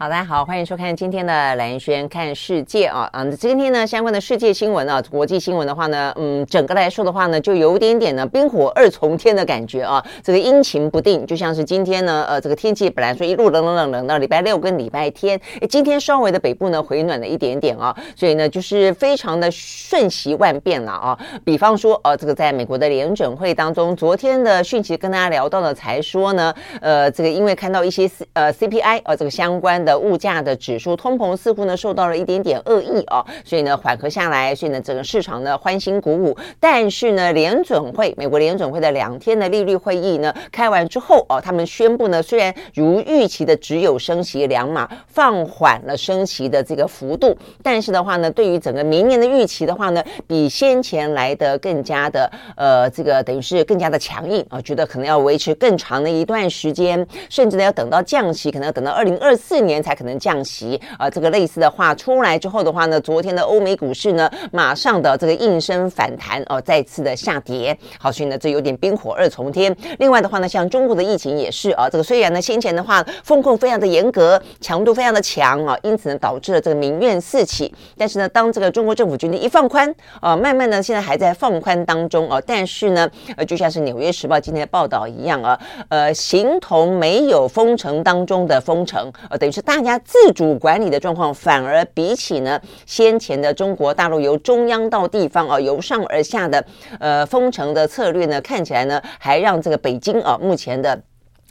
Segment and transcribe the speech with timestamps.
[0.00, 3.24] 好，大家好，欢迎收看今天的兰轩看世界啊啊！
[3.32, 21.18] 今天呢，相关的世界新闻啊，国际新闻的话呢，嗯，整个来说的话呢，就有点点呢冰火二重天的感觉啊，这个阴晴不定，就像是今天呢，呃，这个天气本来说一路冷冷冷冷到礼拜六跟礼拜天，诶，今天稍微的北部呢回暖了一点点啊，所以呢，就是非常的瞬息万变了啊。
[21.44, 29.87] 比方说，呃，这个在美国的联准会当中，昨天的讯息跟大家聊到了，才说呢，呃，这个因为看到一些呃 CPI 呃这个相关的。
[29.88, 36.36] 的物价的指数，通膨似乎呢受到了一点点恶意哦，所以呢缓和下来，所以呢整个市场呢欢欣鼓舞。
[36.60, 59.77] 但是呢联准会，美国联准会的两天的利率会议呢开完之后哦，他们宣布呢虽然如预期的只有升息两码，放缓了升息的这个幅度，但是的话呢，对于整个明年的预期的话呢，比先前来的更加的呃这个等于是更加的强硬啊，觉得可能要维持更长的一段时间，甚至呢要等到降息，可能要等到二零二四年。
[59.82, 61.08] 才可能降息啊！
[61.08, 67.76] 这个类似的话出来之后的话呢，昨天的欧美股市呢，马上的这个应声反弹哦，再次的下跌。
[67.98, 69.74] 好，所以呢，这有点冰火二重天。
[69.98, 77.72] 另外的话呢，像中国的疫情也是啊，这个虽然呢先前的话封控非常的严格，强度非常的强啊，因此呢导致了这个民怨四起。
[77.96, 89.62] 但是呢，当这个中国政府决定一放宽啊，慢慢呢现在还在放宽当中啊，但是呢，呃，就像是《纽约时报》今天的报道一样啊，呃，形同没有封城当中的封城，呃，等于是。
[89.68, 96.64] 大家自主管理的状况，反而比起呢先前的中国大陆由中央到地方啊，由上而下的
[96.98, 100.98] 呃封城的策略呢，看起来呢还让这个北京啊目前的。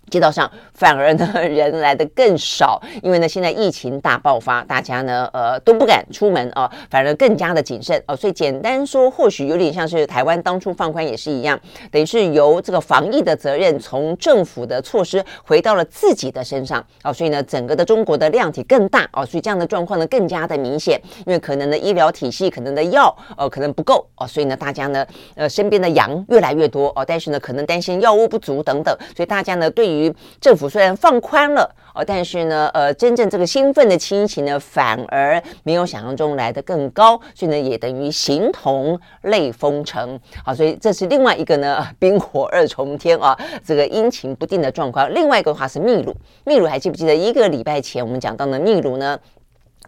[0.10, 8.16] 街道上反而呢 人来的更少，因为呢现在疫情大爆发，大家呢呃都不敢出门啊，反而更加的谨慎哦。
[8.16, 11.60] 所以简单说，或许有点像是台湾当初放宽也是一样，
[11.92, 17.12] 等于是由这个防疫的责任从政府的措施回到了自己的身上啊。
[17.12, 25.06] 所以呢整个的中国的量体更大啊，所以这样的状况呢更加的明显，因为可能的医疗体系可能的药呃可能不够哦，所以呢大家呢
[25.36, 45.12] 呃身边的羊越来越多哦，但是呢可能担心药物不足等等，所以大家呢对于于政府虽然放宽了哦，但是呢，呃，真正这个兴奋的心情呢，反而没有想象中来得更高，所以呢，也等于形同类封城好，所以这是另外一个呢， 冰火二重天啊，这个阴晴不定的状况。
[45.14, 46.16] 另外一个的话是秘鲁，
[46.46, 49.18] 秘鲁还记不记得一个礼拜前我们讲到的秘鲁呢？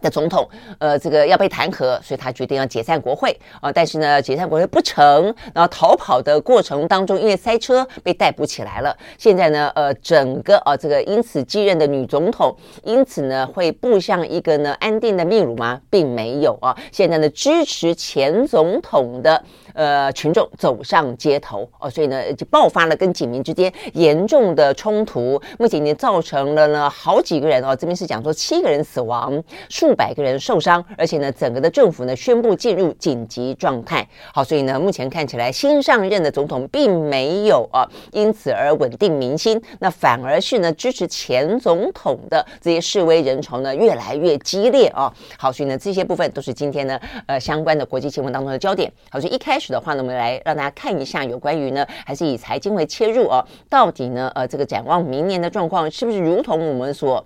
[0.00, 8.96] 的总统，呃，这个要被弹劾，所以他决定要解散国会啊、但是呢，解散国会不成，然后逃跑的过程当中，因为塞车被逮捕起来了。
[9.18, 15.80] 现在呢，呃，整个啊、呃，这个因此继任的女总统，因此呢，会步向一个呢安定的秘鲁吗？
[15.90, 16.76] 并没有啊。
[16.92, 19.42] 现在呢，支持前总统的。
[19.72, 34.06] 呃，群众走上街头哦，所以呢，就爆发了跟警民之间严重的冲突，目前已经造成了呢好几个人哦，这边是讲说七个人死亡，数百个人受伤，而且呢，整个的政府呢宣布进入紧急状态。
[34.34, 45.10] 好，所以呢，目前看起来新上任的总统并没有啊，因此而稳定民心，那反而是呢支持前总统的这些示威人潮呢越来越激烈啊。
[45.38, 48.92] 好，所以呢，这些部分都是今天呢呃相关的国际新闻当中的焦点。
[49.08, 49.70] 好，所以一开始。
[49.70, 57.24] 的话呢，我们来让大家看一下有关于呢，还是以财经为切入哦，到底呢，呃，这个展望明年的状况是不是如同我们所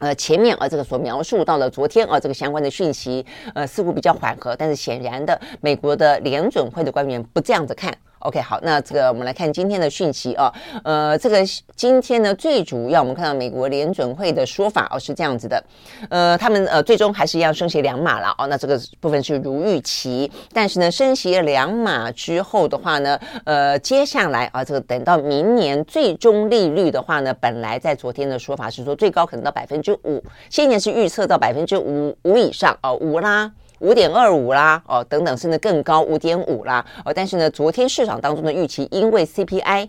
[0.00, 3.24] 呃前面啊这个所描述到了昨天啊这个相关的讯息，
[3.54, 7.96] 呃，似乎比较缓和，但是显然的，美国的联准会的官员不这样子看。
[8.20, 10.52] OK，好，那这个我们来看今天的讯息啊，
[10.84, 11.38] 呃，这个
[11.74, 15.64] 今天呢最主要我们看到美国联准会的说法哦是这样子的，
[16.10, 33.50] 呃，他们呃最终还是一样升息两码了哦，那这个部分是如预期，但是呢升息两码之后的话呢，呃，接下来啊这个等到明年最终利率的话呢，本来在昨天的说法是说最高可能到百分之五，现在是预测到百分之五五以上哦，五啦。
[33.80, 39.88] 五点二五啦，哦，等等，甚至更高，五点五啦，哦，但是呢，昨天市场当中的预期，因为 CPI，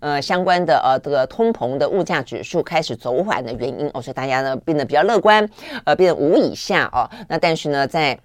[0.00, 5.48] 呃，相关的呃这个通膨的物价指数开始走缓的原因，哦，所以大家呢变得比较乐观，
[5.84, 8.18] 呃，变得五以下哦，那但是呢，在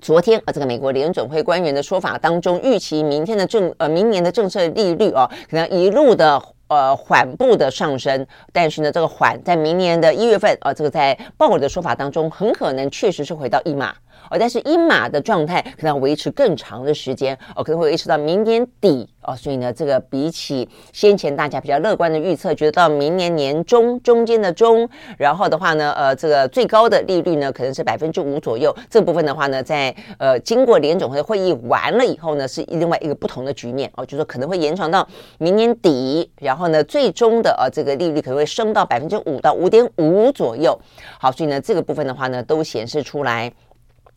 [0.00, 6.40] 昨天呃这个美国联准会官员的说法当中，预期明天的政呃明年的政策利率哦，可能一路的。
[6.66, 13.94] 呃，缓步的上升，但是呢，这个缓在明年的一月份，啊、这个在鲍尔的说法当中，很可能确实是回到一码，
[14.30, 24.88] 哦、但是一码的状态可能要维持更长的时间，哦、可能会维持到明年底，哦，所以呢，这个比起先前大家比较乐观的预测，觉得到明年年中中间的中，
[25.18, 28.74] 然后的话呢，呃，这个最高的利率呢可能是百分之五左右。
[28.88, 35.06] 这部分的话呢，在呃经过联总会会议完了以后呢，是另外一个不同的局面哦，就是说可能会延长到
[35.38, 40.78] 明年底，然后呢，最终的呃这个利率可能会升到百分之五到五点五左右。
[41.18, 43.52] 好，所以呢，这个部分的话呢，都显示出来。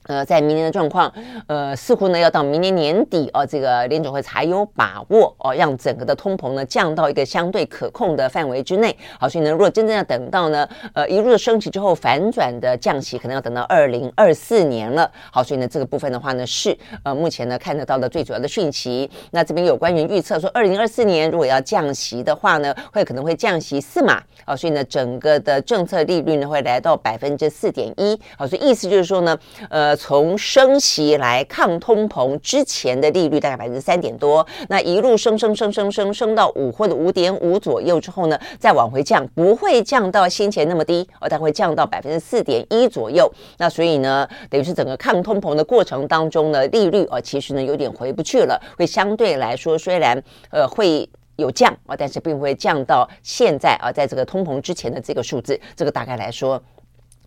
[0.08, 1.12] 呃，在明年的状况，
[1.48, 8.96] 呃，似乎呢要到明年年底哦，这个联总会才有把握哦，让整个的通膨呢降到一个相对可控的范围之内。
[9.20, 15.12] 好，所以呢，如果真正要等到呢，呃，一路的升息之后反转的降息，可能要等到二零二四年了。
[15.30, 19.10] 好，所以呢，这个部分的话呢，是呃目前呢看得到的最主要的讯息。
[19.32, 24.24] 那这边有关于预测说，二零二四年如果要降息的话呢，会可能会降息四码。
[24.46, 28.18] 好，所以呢，整个的政策利率呢会来到百分之四点一。
[28.38, 29.38] 好，所以意思就是说呢，
[29.70, 29.97] 呃。
[29.98, 43.30] 从升息来抗通膨之前的利率大概百分之三点多，那一路升升升升升升到五或者五点五左右之后呢，再往回降，不会降到先前那么低，而它会降到百分之四点一左右。
[43.58, 50.22] 那所以呢，等于是整个抗通膨的过程当中呢，利率啊其实呢有点回不去了，会相对来说虽然
[50.52, 56.62] 呃会有降啊，但是并不会降到现在啊，在这个通膨之前的这个数字，这个大概来说。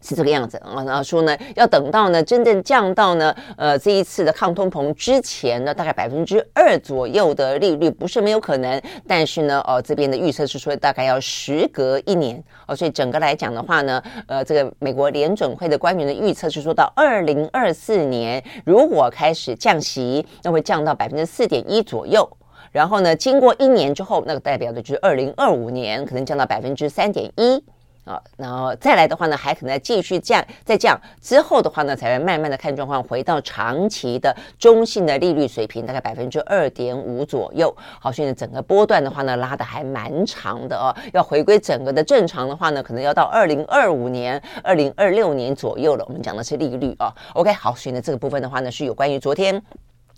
[0.02, 12.42] 是这个样子啊，然后说呢，要等到呢真正降到呢，呃，这一次的抗通膨之前呢，大概百分之二左右的利率不是没有可能，但是呢，哦，这边的预测是说大概要时隔一年。
[12.66, 22.26] 哦，所以整个来讲的话呢，呃，这个美国联准会的官员的预测是说到二零二四年如果开始降息，那会降到百分之四点一左右，
[22.72, 27.62] 然后呢，经过一年之后，那个代表的就是二零二五年可能降到百分之三点一。
[28.10, 37.72] 啊，然后再来的话呢，还可能继续降，再降之后的话呢，才会慢慢的看状况，回到长期的中性的利率水平，大概百分之二点五左右。
[38.00, 40.92] 好，所以呢，整个波段的话呢，拉得还蛮长的哦。
[41.12, 46.04] 要回归整个的正常的话呢，可能要到二零二五年、二零二六年左右了。
[46.08, 47.14] 我们讲的是利率啊。
[47.34, 49.62] OK，好，所以呢，这个部分的话呢，是有关于昨天。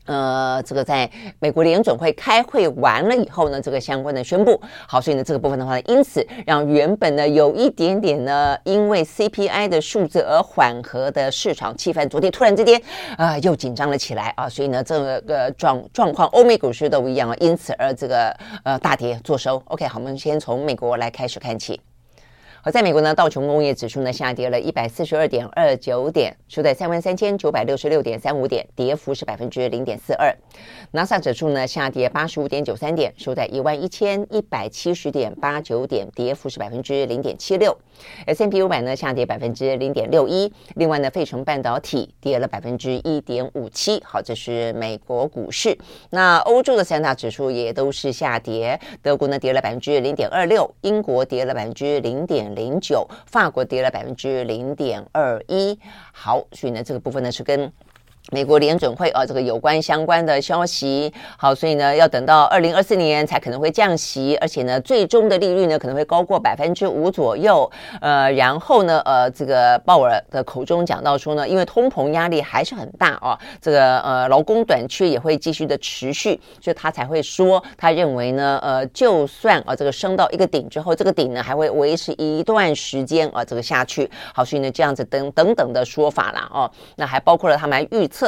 [0.06, 1.08] 呃，这个在
[1.38, 12.80] 美国联准会开会完了以后呢，这个相关的宣布，好，所以呢，这个部分的话呢，因此让原本呢有一点点呢，因为 CPI 的数字而缓和的市场气氛，昨天突然之间
[13.16, 19.62] 啊、又紧张了起来啊，所以呢，这个状状况，欧美股市都一样啊，因此而这个呃大跌作收。
[19.66, 21.80] OK，好，我们先从美国来开始看起。
[22.64, 30.32] 好在美国呢，道琼工业指数呢下跌了一百四十二点二九点，收在三万三千九百六十六点三五点，跌幅是百分之零点四二。
[30.92, 37.76] 纳斯达克指数呢下跌八十五点九三点，收在一万一千一百七十点八九点，跌幅是百分之零点七六。
[38.26, 40.52] S M P 五百呢下跌百分之零点六一。
[40.76, 44.00] 另外呢，费城半导体跌了百分之一点五七。
[44.04, 45.76] 好，这是美国股市。
[46.10, 52.51] 那欧洲的三大指数也都是下跌，德国呢跌了百分之零点二六，英国跌了百分之零点。
[52.54, 55.78] 零九，法国跌了百分之零点二一。
[56.12, 57.72] 好，所以呢，这个部分呢是跟。
[58.32, 67.70] 美国联准会啊，这个有关相关的消息，好，所以呢，要等到二零二四年才可能会降息，而且呢，最终的利率呢可能会高过百分之五左右。
[68.00, 84.10] 呃，然后呢，呃，这个鲍尔的口中讲到说呢，因为通膨压力还是很大啊，这个呃劳工短缺也会继续的持续，所以他才会说，他认为呢，呃，就算啊这个升到一个顶之后，这个顶呢还会维持一段时间啊这个下去。
[84.34, 88.08] 好，所以呢，这样子等等等的说法啦，哦，那还包括了他们预。
[88.12, 88.21] 测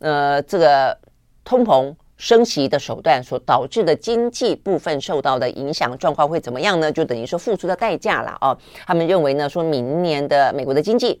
[0.00, 0.96] 呃，这个
[1.44, 6.90] 通膨升息的手段所导致的经济部分受到的影响状况会怎么样呢？
[6.90, 8.56] 就等于说付出的代价了哦。
[8.86, 11.20] 他们认为呢，说明年的美国的经济。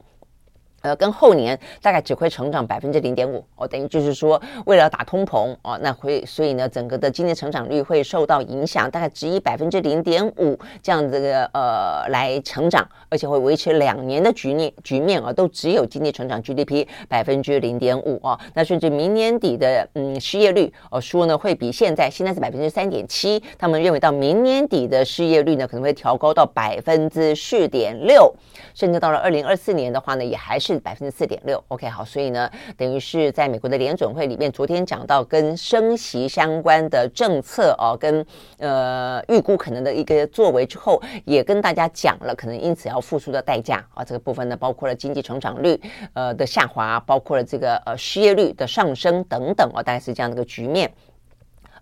[0.80, 28.32] 呃，跟后年大概只会成长百分之零点五哦，等于就是说，为了打通膨哦，那会所以呢，整个的经济成长率会受到影响，大概只以百分之零点五这样子的呃来成长，而且会维持两年的局面局面啊，都只有经济成长 GDP 百分之零点五啊，那甚至明年底的嗯失业率哦说呢会比现在现在是百分之三点七，他们认为到明年底的失业率呢可能会调高到百分之四点六，
[28.74, 30.67] 甚至到了二零二四年的话呢也还是。
[30.74, 38.24] 是百分之四点六，OK，好，所以呢，等于是在美国的联准会里面，昨天讲到跟升息相关的政策哦，跟
[38.58, 45.80] 呃预估可能的一个作为之后，也跟大家讲了，可能因此要付出的代价啊，这个部分呢，包括了经济成长率
[46.12, 50.92] 呃的下滑，包括了这个呃失业率的上升等等哦，大概是这样的一个局面。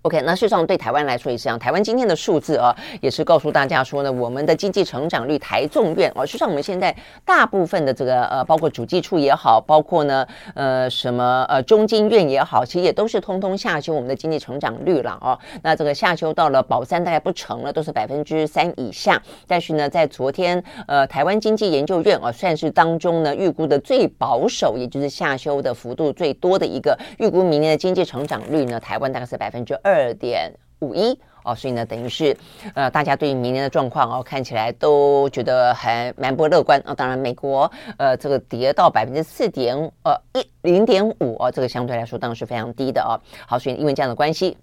[0.03, 1.59] OK，那事实上对台湾来说也是这样。
[1.59, 15.39] 台湾今天的数字啊，也是告诉大家说呢，我们的经济成长率，台综院哦，事实上我们现在大部分的这个呃，包括主计处也好，包括呢呃什么呃中经院也好，其实也都是通通下修我们的经济成长率了哦。
[15.63, 19.21] 那这个下修到了保三大概不成了，都是百分之三以下。
[19.47, 30.13] 但是呢，在昨天呃台湾经济研究院啊，算是当中呢预估的最保守，也就是下修的幅度最多的一个预估明年的经济成长率呢，台湾大概是百分之二。
[30.19, 32.37] 点五一哦，所以呢，等于是
[32.75, 36.95] 呃，大家对于明年的状况哦，看起来都觉得还蛮不乐观啊、哦。
[36.95, 43.15] 当然，美国呃，这个跌到百分之四点呃一零点五哦，这个相对来说当然是非常低的哦。
[43.47, 44.57] 好，所以因为这样的关系。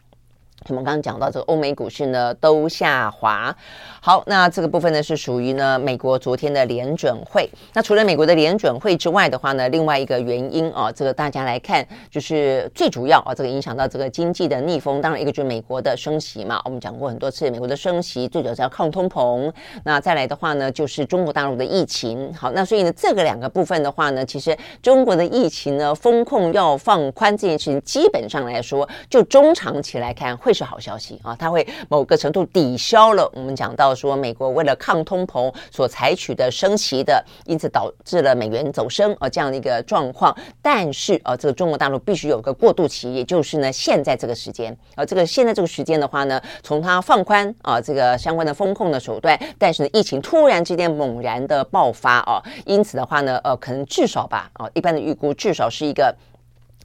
[0.69, 3.55] 我们刚刚讲到这个欧美股市呢都下滑，
[4.01, 7.49] 好，那这个部分呢是属于呢美国昨天的联准会。
[7.73, 19.51] 那除了美国的联准会之外的话呢，另外一个原因啊，这个大家来看就是最主要啊，这个影响到这个经济的逆风，当然一个就是美国的升息嘛，我们讲过很多次，美国的升息最主要是要抗通膨。
[19.83, 22.33] 那再来的话呢，就是中国大陆的疫情。
[22.33, 30.52] 好，那所以呢这个两个部分的话呢，其实中国的疫情呢风控要放宽这件事情，基本上来说，就中长期来看会。
[30.53, 40.35] 是好消息啊，它会某个程度抵消了我们讲到说美国为了抗通膨所采取的升息的，因此导致了美元走升啊这样的一个状况。
[40.61, 56.15] 但是啊，这个中国大陆必须有个过渡期，也就是呢现在这个时间啊，这个现在这个时间的话呢，从它放宽啊这个相关的风控的手段，但是呢疫情突然之间猛然的爆发啊，因此的话呢，呃，可能至少吧啊，一般的预估至少是一个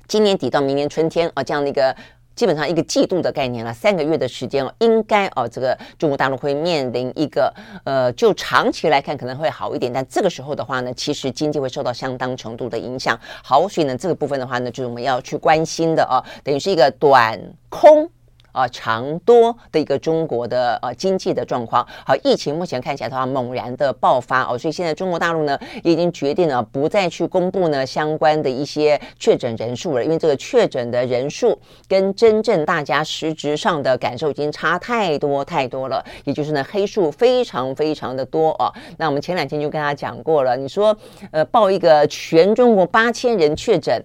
[0.07, 1.95] 今年底到明年春天啊这样的一个。
[2.39, 7.53] 基本上一个季度的概念了，三个月的时间哦，应该哦，这个中国大陆会面临一个
[7.83, 13.19] 呃，就长期来看可能会好一点，但这个时候的话呢，其实经济会受到相当程度的影响。
[13.43, 17.37] 好，所以呢，这个部分的话呢，就是我们要去关心的哦，等于是一个短
[17.69, 18.09] 空。
[18.53, 38.73] 啊，长多的一个中国的呃经济的状况，好，疫情目前看起来的话猛然的爆发哦，所以现在中国大陆呢也已经决定了不再去公布呢相关的一些确诊人数了，因为这个确诊的人数跟真正大家实质上的感受已经差太多太多了，也就是呢黑数非常非常的多哦。
[38.97, 40.97] 那我们前两天就跟大家讲过了，你说
[41.31, 44.03] 呃报一个全中国八千人确诊。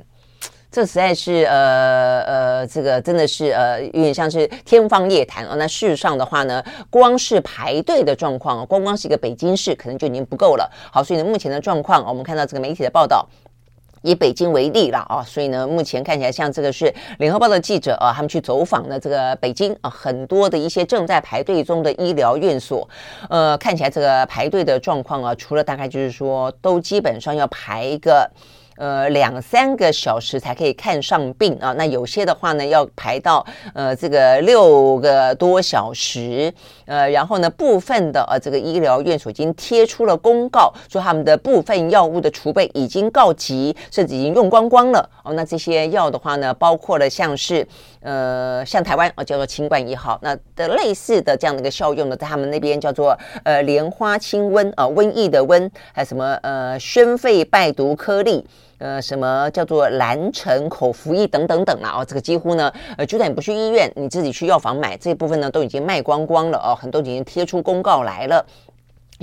[0.73, 5.55] 这实在是呃呃，这个真的是呃，有点像是天方夜谭哦。
[5.55, 10.67] 那事实上的话呢，光是排队的状况，光光是一个北京市，可能就已经不够了。
[10.91, 13.23] 好，所以呢，目前的状况，我们看到这个媒体的报道，
[14.01, 15.21] 以北京为例了啊。
[15.23, 22.89] 所以呢，目前看起来像这个是联合报的记者啊，他们去走访了这个北京啊，很多的一些正在排队中的医疗院所，
[23.29, 28.27] 呃，看起来这个排队的状况啊，除了大概就是说，都基本上要排一个。
[28.83, 36.53] 呃，两三个小时才可以看上病啊，那有些的话呢，要排到呃这个六个多小时，
[36.85, 45.31] 呃，然后呢，部分的呃这个医疗院所已经贴出了公告，说他们的部分药物的储备已经告急，甚至已经用光光了哦。
[45.31, 47.65] 那这些药的话呢，包括了像是
[48.01, 58.45] 呃像台湾啊叫做清冠一号，那的类似的这样的一个效用呢，在他们那边叫做呃莲花清瘟啊，瘟疫的瘟，还有什么呃宣肺败毒颗粒。
[58.83, 62.01] 呃，什么叫做蓝橙口服液等等等啊？
[62.01, 68.45] 哦，这个几乎呢，呃，就算你不去医院，你自己去药房买，这一部分呢都已经卖光光了哦，很多已经贴出公告来了。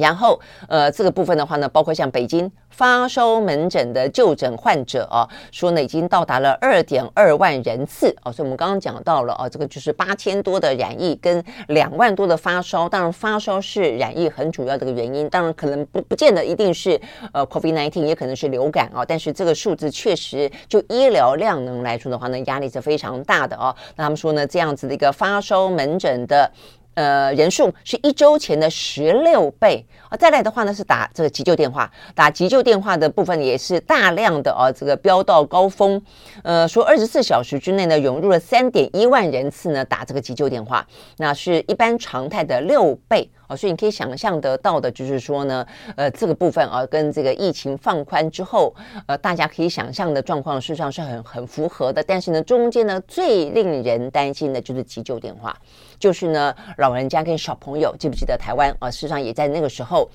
[0.00, 2.50] 然后，呃，这个部分的话呢，包括像北京。
[2.70, 16.98] 发烧门诊的就诊患者啊，说呢已经到达了二点二万人次哦，所以我们刚刚讲到了啊，这个就是八千多的染疫跟两万多的发烧，当然发烧是染疫很主要的一个原因，当然可能不不见得一定是
[17.32, 23.74] 呃 COVID-19，也可能是流感啊，但是这个数字确实就医疗量能来说的话呢，压力是非常大的啊。
[23.96, 26.50] 那他们说呢，这样子的一个发烧门诊的。
[26.94, 30.16] 呃，人数是一周前的十六倍啊！
[30.16, 36.02] 再来的话呢，是打这个急救电话，打急救电话的部分也是大量的啊，这个飙到高峰。
[36.42, 40.84] 呃，说二十四小时之内呢，涌入了三点一万人次呢打这个急救电话，
[41.18, 43.30] 那是一般常态的六倍。
[43.46, 48.72] 哦，所以你可以想象得到的，就是说呢，呃，这个部分啊，跟这个疫情放宽之后，
[49.06, 52.00] 呃，大家可以想象的状况，事实上是很很符合的。
[52.00, 55.56] 但是呢，中间呢，最令人担心的就是急救电话，
[55.98, 58.88] 就是呢，老人家跟小朋友，记不记得台湾啊？
[58.88, 59.99] 事实上也在那个时候。
[60.00, 60.10] 后，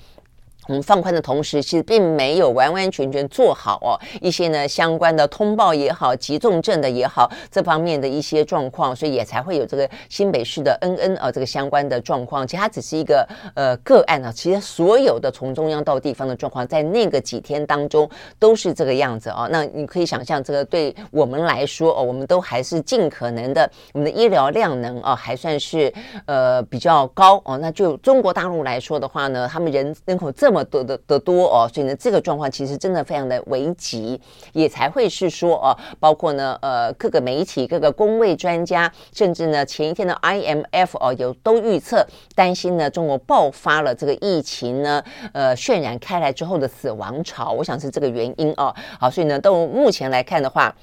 [0.68, 12.44] 我们放宽的同时，其实并没有完完全全做好哦一些呢相关的通报也好、急重症的也好这方面的一些状况，所以也才会有这个新北市的恩恩啊这个相关的状况。
[12.46, 18.08] 其实它只是一个呃个案啊，其实所有的从中央到地方的状况，在那个几天当中
[18.38, 19.46] 都是这个样子啊。
[19.50, 25.92] 那你可以想象，这个对我们来说哦，我们都还是尽可能的，我们的医疗量能啊还算是
[26.24, 27.56] 呃比较高哦。
[27.58, 30.55] 那就中国大陆来说的话呢，他们人人口这么。
[30.64, 34.20] 多的的多哦，所以呢，这个状况其实真的非常的危急，
[34.52, 48.74] 也才会是说哦，包括呢，呃，各个媒体、各个公卫专家，甚至呢，前一天的 IMF 哦，有都预测担心呢，中国爆发了这个疫情呢，呃，渲染开来之后的死亡潮，我想是这个原因哦。
[48.98, 50.74] 好，所以呢，到目前来看的话。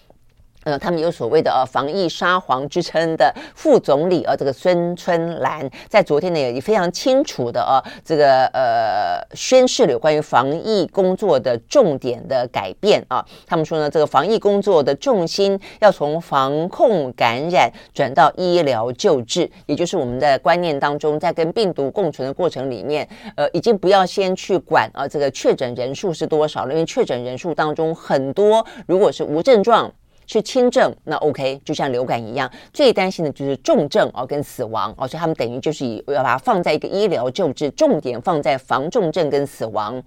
[0.64, 13.26] 呃，他们有所谓的呃防疫沙皇之称的副总理呃，这个孙春兰在昨天呢也非常清楚的呃这个呃宣示了有关于防疫工作的重点的改变啊。
[13.46, 29.92] 他们说呢，这个防疫工作的重心要从防控感染转到医疗救治，也就是我们的观念当中，在跟病毒共存的过程里面，呃，已经不要先去管啊这个确诊人数是多少了，因为确诊人数当中很多如果是无症状。
[30.28, 40.02] 是轻症，那 OK，就像流感一样，最担心的就是重症哦，跟死亡哦，所以他们等于就是以要把它放在一个医疗救治，重点放在防重症跟死亡。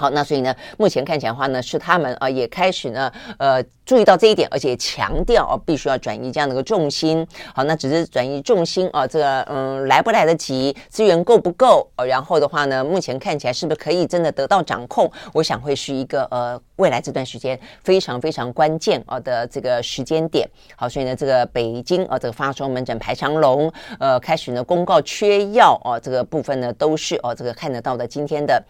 [0.00, 7.26] 好，那所以呢，目前看起来的话呢，是他们啊也开始呢，呃，注意到这一点，而且强调啊，必须要转移这样的一个重心。
[7.52, 11.90] 好，那只是转移重心啊，这个嗯，来不来得及，资源够不够？
[11.96, 15.10] 呃，然后的话呢，目前看起来是不是可以真的得到掌控？
[15.32, 20.48] 我想会是一个呃，未来这段时间非常非常关键啊的这个时间点。
[20.76, 28.62] 好，所以呢，这个北京啊，这个发烧门诊排长龙，呃，开始呢公告缺药啊，这个部分呢都是哦，这个看得到的今天的。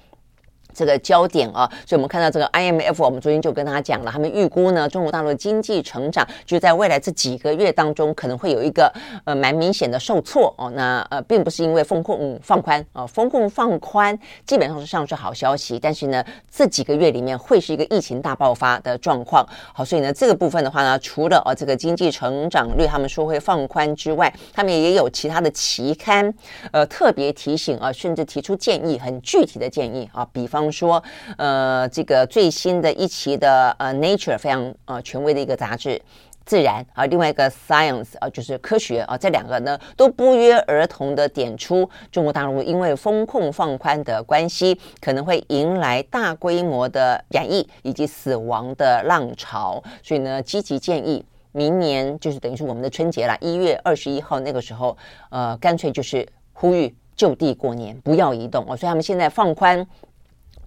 [0.78, 8.92] 这个焦点啊，所以我们看到这个 IMF，我们昨天就跟大家讲了，他们预估呢，中国大陆经济成长就在未来这几个月当中可能会有一个
[9.25, 10.70] 呃蛮明显的受挫哦。
[10.76, 14.16] 那呃，并不是因为风控、放宽啊，风控放宽
[14.47, 19.44] 基本上是上是好消息，但是呢，这几个月里面会是一个疫情大爆发的状况。
[19.75, 26.32] 好，所以呢，这个部分的话呢，除了呃这个经济成长率他们说会放宽之外，他们也有其他的期刊
[26.70, 30.67] 呃特别提醒啊，甚至提出建议，很具体的建议啊，比方。
[30.70, 31.02] 说，
[31.37, 35.90] 呃，这个最新的一期的呃《Nature》非常呃权威的一个杂志，
[36.44, 54.97] 《自然》啊，另外一个《Science》啊，就是科学啊，这两个呢都不约而同的点出，中国大陆因为风控放宽的关系，可能会迎来大规模的染疫以及死亡的浪潮，所以呢，积极建议明年就是等于是我们的春节了，一月二十一号那个时候，
[55.28, 59.86] 呃，干脆就是呼吁就地过年，不要移动哦，所以他们现在放宽。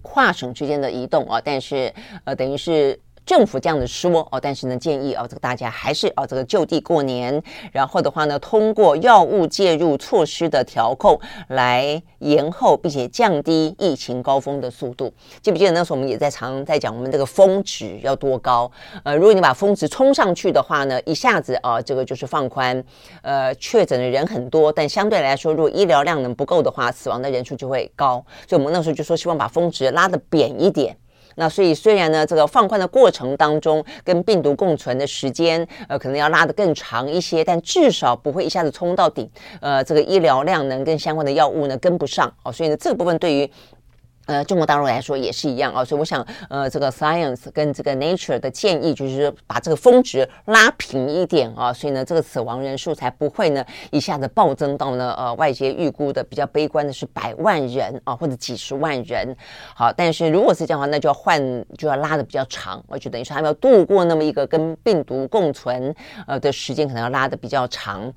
[0.02, 3.00] 跨省之间的移动啊，但是呃，等于是。
[3.24, 15.12] 政府这样子说哦，但是呢，建议哦，这个大家还是哦，这个就地过年，然后的话呢，通过药物介入措施的调控来延后并且降低疫情高峰的速度。
[15.40, 18.70] 记不记得那时候我们也在常在讲，我们这个峰值要多高？
[19.04, 22.82] 呃，如果你把峰值冲上去的话呢，一下子啊，这个就是放宽，
[23.22, 28.24] 呃，确诊的人很多，但相对来说，如果医疗量能不够的话，死亡的人数就会高。
[28.48, 30.96] 所以我们那时候就说，希望把峰值拉得扁一点。
[31.36, 39.28] 那所以虽然呢，这个放宽的过程当中，跟病毒共存的时间，呃，可能要拉得更长一些，但至少不会一下子冲到顶，
[39.60, 43.50] 呃，这个医疗量能跟相关的药物呢跟不上哦，所以呢，这个部分对于。
[44.26, 59.36] 呃，中国大陆来说也是一样啊，所以我想，呃，这个 Science 跟这个 Nature 的建议就是把这个峰值拉平一点啊，所以呢，这个死亡人数才不会呢一下子暴增到呢，呃，外界预估的比较悲观的是百万人啊，或者几十万人。
[59.74, 65.94] 好，但是如果是这样的话，那就要换，就要拉的比较长，我就等于说他们要度过那么一个跟病毒共存
[66.26, 68.12] 呃的时间，可能要拉的比较长。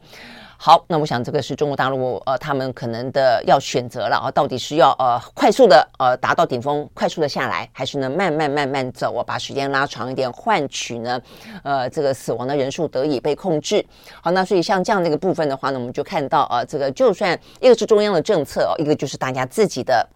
[0.57, 11.21] 好，那我想这个是中国大陆呃，他们可能的要选择了啊，到底是要呃快速的呃达到顶峰，快速的下来，还是呢慢慢慢慢走，我把时间拉长一点，换取呢
[11.63, 13.85] 呃这个死亡的人数得以被控制。
[14.21, 20.07] 好，那所以像这样的一个部分的话呢，我们就看到啊，这个就算一个是中央的政策，一个就是大家自己的。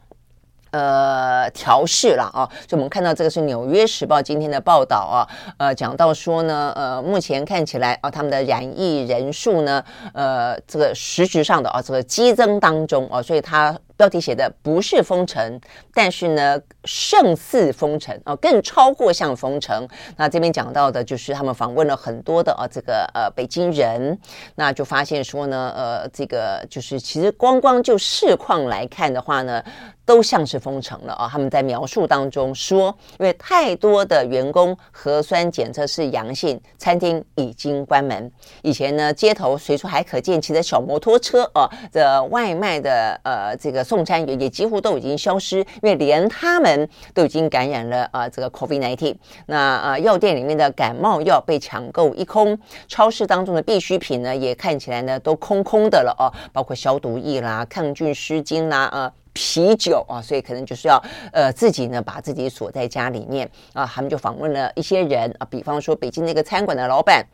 [0.72, 5.28] 呃，调试了啊，就我们看到这个是《纽约时报》今天的报道啊，
[5.58, 15.60] 呃，讲到说呢，呃，目前看起来啊，他们的染疫人数呢，呃，这个实质上的啊，这个激增当中啊，所以他标题写的不是封城，
[15.94, 19.86] 但是呢，胜似封城啊，更超过像封城。
[20.16, 24.18] 那这边讲到的就是他们访问了很多的啊，这个呃北京人，
[24.56, 29.62] 那就发现说呢，呃，这个就是其实光光就市况来看的话呢。
[30.10, 31.30] 都像是封城了啊！
[31.32, 32.88] 他们在描述当中说，
[33.20, 38.32] 因为太多的员工核酸检测是阳性，餐厅已经关门。
[38.64, 49.16] 以前呢，街头随处还可见骑着小摩托车啊的外卖的呃这个送餐员也几乎都已经消失，因为连他们都已经感染了啊这个 COVID-19。
[49.48, 52.56] 那呃药店里面的感冒药被抢购一空，
[52.88, 59.12] 超市当中的必需品呢也看起来呢都空空的了哦，包括消毒液啦、抗菌湿巾啦啊。
[59.32, 63.86] 啤酒啊，所以可能就是要呃自己呢把自己锁在家里面啊。
[63.86, 67.26] 他们就访问了一些人啊，比方说北京那个餐馆的老板，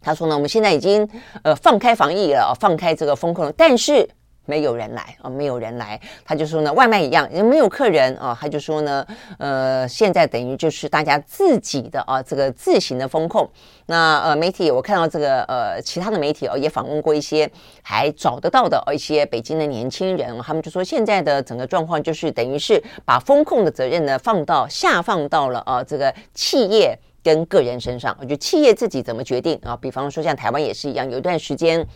[0.00, 1.06] 他说呢，我们现在已经
[1.42, 4.08] 呃放开防疫了，放开这个风控，但是。
[4.46, 9.06] 没有人来啊，没有人来，他就说呢，外卖一样，也没有客人啊，他就说呢，
[9.38, 13.48] 呃，现在等于就是大家自己的啊，这个自行的风控。
[13.86, 17.50] 那呃，媒体我看到这个呃，其他的媒体哦，也访问过一些
[17.82, 29.76] 还找得到的一些北京的年轻人，他们就说现在的整个状况就是等于是把风控的责任呢放到下放到了啊这个企业跟个人身上，我觉得企业自己怎么决定啊？
[29.76, 31.86] 比方说像台湾也是一样，有一段时间。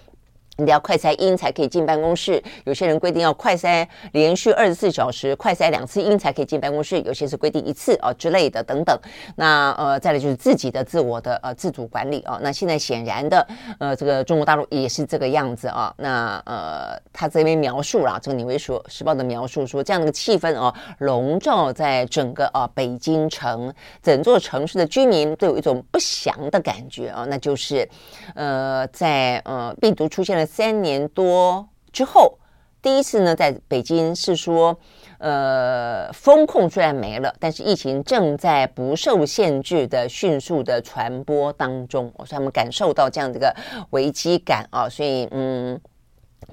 [0.58, 8.98] 你得要快筛阴才可以进办公室，有些人规定要快筛连续二十四小时，快筛两次阴才可以进办公室，有些是规定一次啊之类的等等。
[9.36, 12.40] 那呃，再来就是自己的自我的呃自主管理啊。
[12.42, 13.46] 那现在显然的
[13.78, 15.94] 呃，这个中国大陆也是这个样子啊。
[15.96, 27.88] 那呃，他这边描述了这个《纽约时时报》的描述说，这样的一个气氛啊，笼罩在整个啊北京城，整座城市的居民都有一种不祥的感觉啊，那就是
[28.34, 30.47] 呃，在呃病毒出现了。
[30.48, 32.38] 三年多之后，
[32.82, 34.76] 第一次呢，在北京是说，
[35.18, 43.54] 呃，风控虽然没了，但是疫情正在不受限制的迅速的传播当中，我说他们感受到这样的一个
[43.90, 45.80] 危机感啊，所以嗯。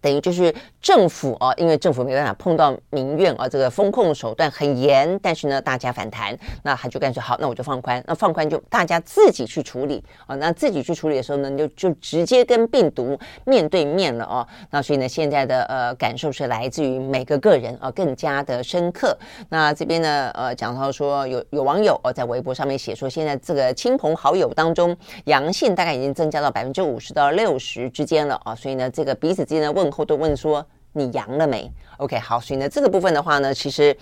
[0.01, 19.17] 等于就是政府啊，因为政府没办法碰到民怨啊，这个风控手段很严，但是呢，大家反弹，那他就干脆好，那我就放宽，那放宽就大家自己去处理啊，那自己去处理的时候呢，你就就直接跟病毒面对面了哦， 那所以呢，现在的呃感受是来自于每个个人啊，更加的深刻。
[19.49, 29.85] 那这边呢，呃，讲到说有有网友哦在微博上面写说，现在这个亲朋好友当中阳性大概已经增加到百分之五十到六十之间了啊，所以呢，这个彼此之间的问。
[29.91, 33.95] 后都问说你阳了没？OK，好，所以呢，这个部分的话呢，其实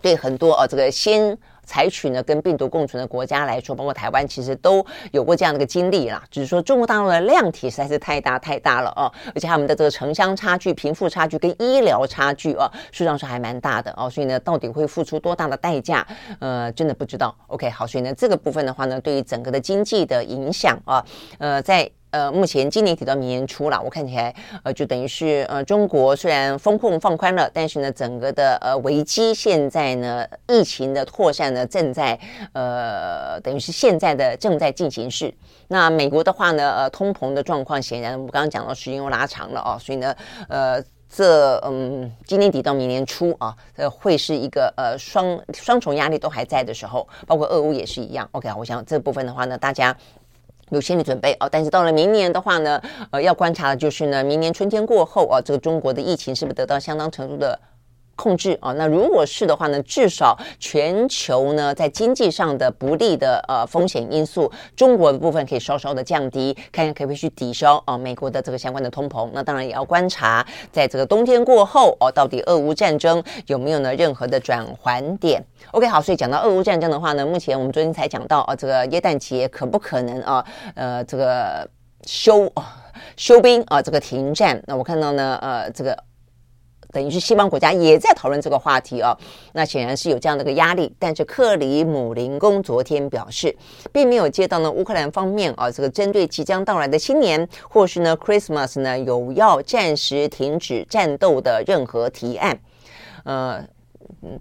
[0.00, 6.22] 对很多呃、这个先采取呢跟病毒共存的国家来说，包括台湾，其实都有过这样的一个经历啦。
[6.30, 14.10] 只是说中国大陆的量体实在是太大太大了哦，而且他们的这个城乡差距、贫富差距跟医疗差距啊，实际上是还蛮大的哦。
[14.10, 16.06] 所以呢，到底会付出多大的代价？
[16.40, 17.34] 呃，真的不知道。
[17.46, 21.04] OK，好，所以呢，这个部分的话呢，对于整个的经济的影响啊，
[21.38, 21.90] 呃，在。
[22.10, 32.18] 呃，目前今年底到明年初了，我看起来，呃，就等于是呃，中国虽然风控放宽了，但是呢，整个的呃危机现在呢，疫情的扩散呢，正在
[32.52, 35.32] 呃，等于是现在的正在进行式。
[35.68, 40.12] 那美国的话呢，呃，通膨的状况显然我们刚刚讲到时间又拉长了哦，所以呢，
[40.48, 48.28] 呃，这嗯，今年底到明年初啊，这会是一个呃双双重压力都还在的时候，包括俄乌也是一样。
[48.32, 49.96] OK，我想这部分的话呢，大家。
[50.70, 52.80] 有心理准备哦，但是到了明年的话呢，
[53.10, 57.58] 呃，要观察的就是呢，明年春天过后啊，这个中国的疫情是不是得到相当程度的
[58.20, 69.30] 控制啊，那如果是的话呢，至少全球呢在经济上的不利的呃风险因素，中国的部分可以稍稍的降低，看看可不可以去抵消啊美国的这个相关的通膨。
[69.32, 81.66] 那当然也要观察，在这个冬天过后哦，到底俄乌战争有没有呢任何的转圜点？OK，好，所以讲到俄乌战争的话呢，目前我们昨天才讲到啊，这个耶诞节可不可能啊呃这个
[82.06, 82.52] 休
[83.16, 84.62] 休兵啊这个停战？
[84.66, 85.96] 那我看到呢呃这个。
[86.92, 89.16] 等于是西方国家也在讨论这个话题哦，
[89.52, 90.92] 那显然是有这样的一个压力。
[90.98, 93.54] 但是克里姆林宫昨天表示，
[93.92, 102.58] 并没有接到呢乌克兰方面啊这个针对即将到来的新年或是呢 Christmas 呢有要暂时停止战斗的任何提案。
[103.24, 103.64] 呃，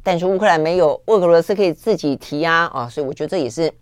[0.03, 3.73] 但是乌克兰没有，俄罗斯可以自己提啊啊，所以我觉得这也是。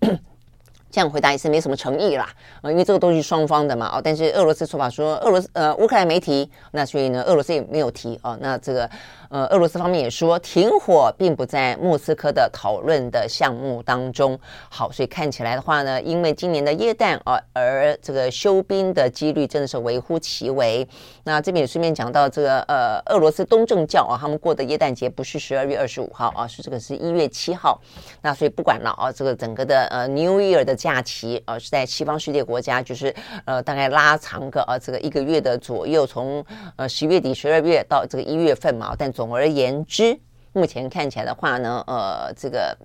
[0.90, 2.30] 这样回答也是没什么诚意啦，
[2.62, 8.90] 呃，因为这个都是双方的嘛，哦，但是俄罗斯说法说俄罗斯呃乌克兰没提，那所以呢俄罗斯也没有提哦，那这个
[9.30, 14.40] 呃俄罗斯方面也说停火并不在莫斯科的讨论的项目当中。
[14.70, 20.88] 好，所以看起来的话呢，因为今年的耶诞啊，而这个休兵的几率真的是微乎其微。
[21.26, 27.80] 那这边也顺便讲到这个呃俄罗斯东正教啊，他们过的耶诞节不是十二月二十五号啊，是这个是一月七号。
[28.22, 30.78] 那所以不管了啊，这个整个的呃 New Year 的。
[30.78, 33.14] 假期啊是在西方世界国家，就是
[33.46, 38.96] 呃大概拉长个啊这个一个月的左右，从呃十月底十二月到这个一月份嘛。
[38.96, 40.20] 但总而言之，
[40.54, 42.78] 目前看起来的话呢，呃这个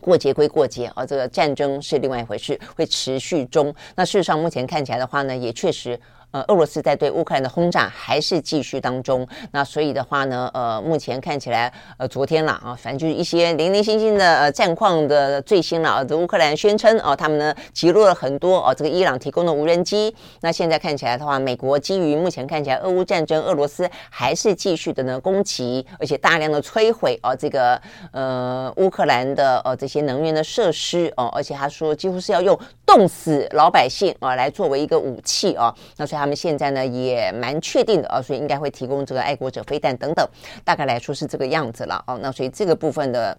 [0.00, 3.74] 过节归过节啊，这个战争是另外一回事，会持续中。
[3.96, 5.98] 那事实上目前看起来的话呢，也确实。
[6.34, 9.24] 呃，俄罗斯在对乌克兰的轰炸还是继续当中。
[9.52, 16.02] 那所以的话呢，呃，目前看起来，呃，昨天了啊，反正就是一些零零星星的呃战况的最新了啊。
[16.02, 20.12] 这乌克兰宣称啊，他们呢击落了很多哦，这个伊朗提供的无人机。
[20.40, 35.72] 那现在看起来的话，美国基于目前看起来俄乌战争，俄罗斯还是继续的呢攻击，而且大量的摧毁啊，这个呃乌克兰的呃这些能源的设施哦，而且他说几乎是要用冻死老百姓啊来作为一个武器啊。
[35.96, 36.26] 那所以他他。
[36.26, 40.26] 们现在呢也蛮确定的啊，所以应该会提供这个爱国者飞弹等等，
[40.64, 42.18] 大概来说是这个样子了哦。
[42.22, 43.36] 那所以这个部分的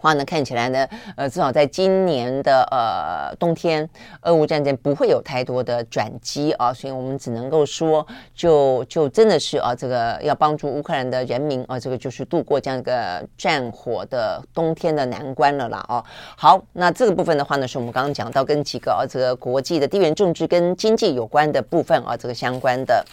[0.00, 3.88] 话呢，看起来呢，呃，至少在今年的呃冬天，
[4.22, 16.02] 俄乌战争不会有太多的转机啊，所以我们只能够说，就就真的是啊，这个要帮助乌克兰的人民啊，这个就是度过这样一个战火的冬天的难关了啦哦。
[16.36, 23.04] 好，那这个部分的话呢，是我们刚刚讲到跟几个啊，这个国际的地缘政治跟经济有关的部分啊，这个相关的。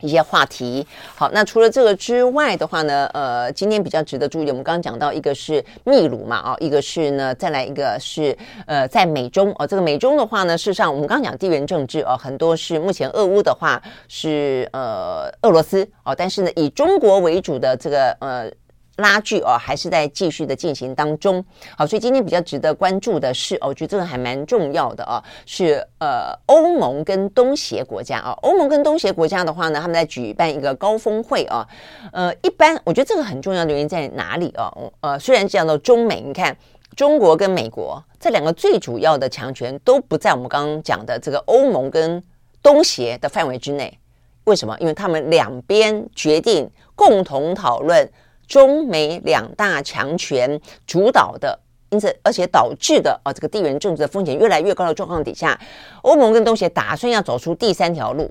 [0.00, 18.50] 一些话题，好，那除了这个之外的话呢，呃，今天比较值得注意，我们刚刚讲到一个是秘鲁嘛，啊，一个是呢，再来一个是呃，在美中哦，这个美中的话呢，事实上我们刚刚讲地缘政治哦，很多是目前俄乌的话是呃俄罗斯哦，但是呢，以中国为主的这个呃。
[18.98, 21.44] 拉锯哦，还是在继续的进行当中。
[21.76, 28.36] 好，所以今天比较值得关注的是，哦，我觉得这个还蛮重要的哦，是呃欧盟跟东协国家啊。
[28.42, 31.66] 欧盟跟东协国家的话呢，他们在举办一个高峰会啊。
[32.12, 34.72] 呃，一般我觉得这个很重要的原因在哪里啊？
[35.00, 36.56] 呃，虽然讲到中美，你看
[36.96, 42.20] 中国跟美国这两个最主要的强权都不在我们刚刚讲的这个欧盟跟
[42.60, 43.96] 东协的范围之内。
[44.42, 44.76] 为什么？
[44.80, 48.10] 因为他们两边决定共同讨论。
[48.48, 51.56] 中美两大强权主导的，
[51.90, 55.58] 因此而且导致的啊，这个地缘政治的风险越来越高的状况底下，
[56.02, 58.28] 欧盟跟东协打算要走出第三条路，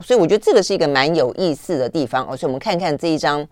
[0.00, 2.26] 所以我觉得这个是一个蛮有意思的地方。
[2.36, 3.46] 所以我们看看这一张，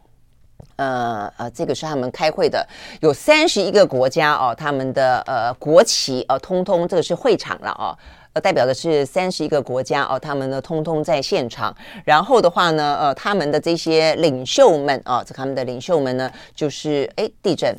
[0.77, 2.67] 呃呃，这个是他们开会的，
[3.01, 7.97] 有三十一个国家哦，他们的呃国旗呃通通这个是会场了哦。
[8.41, 11.75] 代表的是三十一个国家哦，他们呢通通在现场。
[12.05, 17.77] 然后的话呢，呃，他们的这些领袖们啊，这他们的领袖们呢，就是哎地震，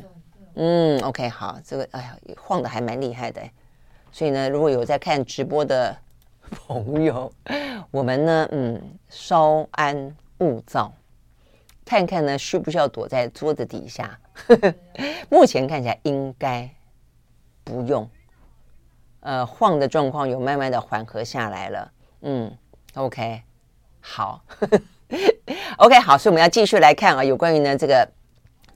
[0.54, 3.40] 嗯，OK，好，这个哎呀晃的还蛮厉害的。
[4.12, 5.96] 所以呢，如果有在看直播的
[6.50, 7.32] 朋友，
[7.90, 10.92] 我们呢，嗯，稍安勿躁，
[11.84, 14.18] 看看呢需不需要躲在桌子底下。
[15.28, 16.68] 目前看起来应该
[17.62, 18.08] 不用。
[19.20, 22.56] 呃，晃的状况有慢慢的缓和下来了，嗯
[22.94, 23.42] ，OK，
[24.00, 24.42] 好，
[25.78, 28.08] OK，好，所以我们要继续来看啊，有关于呢这个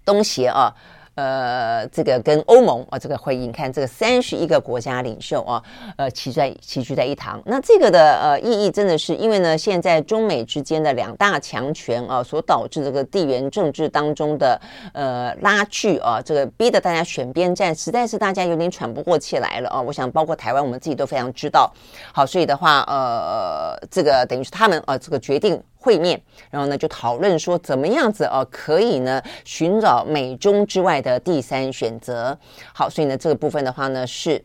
[0.04, 0.74] 东邪啊。
[1.14, 5.62] 呃，这个跟欧盟啊，这个会议，你看这个三十一个国家领袖啊，
[5.96, 7.40] 呃，齐在齐聚在一堂。
[7.46, 14.60] 那这个的呃意义真的是，因为呢，现在中美之间的两大强权啊，所导致这个地缘政治当中的
[14.92, 19.80] 呃拉锯啊，这个逼得大家选边站，实在是大家有点喘不过气来了啊。
[19.80, 21.72] 我想，包括台湾，我们自己都非常知道。
[22.12, 25.62] 好，所以的话，呃，这个等于是他们啊，这个决定。
[25.84, 26.20] 会面，
[26.50, 32.36] 然后呢，就讨论说怎么样子哦，可以呢寻找美中之外的第三选择。
[32.72, 34.42] 好，所以呢，这个部分的话呢是。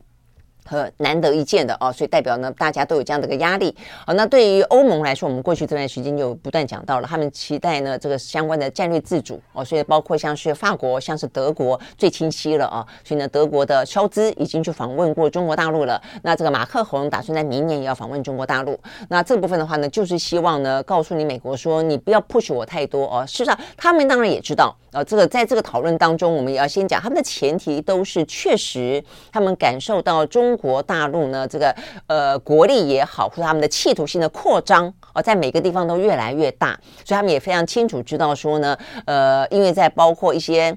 [0.65, 3.76] 和难得一见的哦，所以代表呢，大家都有这样的一个压力。
[4.06, 12.86] 好，那对于欧盟来说，我们过去这段时间就不断讲到了，他们期待呢这个相关的战略自主哦，所以包括像是法国、像是德国最清晰了啊。
[13.04, 16.02] 所以呢，德国的萧兹已经去访问过中国大陆了。
[16.22, 18.80] 那这个马克宏打算在明年也要访问中国大陆。
[19.10, 23.26] 那这部分的话呢，就是希望呢告诉你美国说，你不要 push 我太多哦。
[23.26, 24.76] 事实上，他们当然也知道。
[24.91, 31.75] 呃，这个在这个讨论当中，我们也要先讲，他们的前提都是确实，他们感受到中中国大陆呢，这个
[32.07, 36.71] 呃国力也好，或者他们的企图性的扩张，呃，在每个地方都越来越大，
[37.05, 40.75] 所以他们也非常清楚知道说呢，呃，因为在包括一些。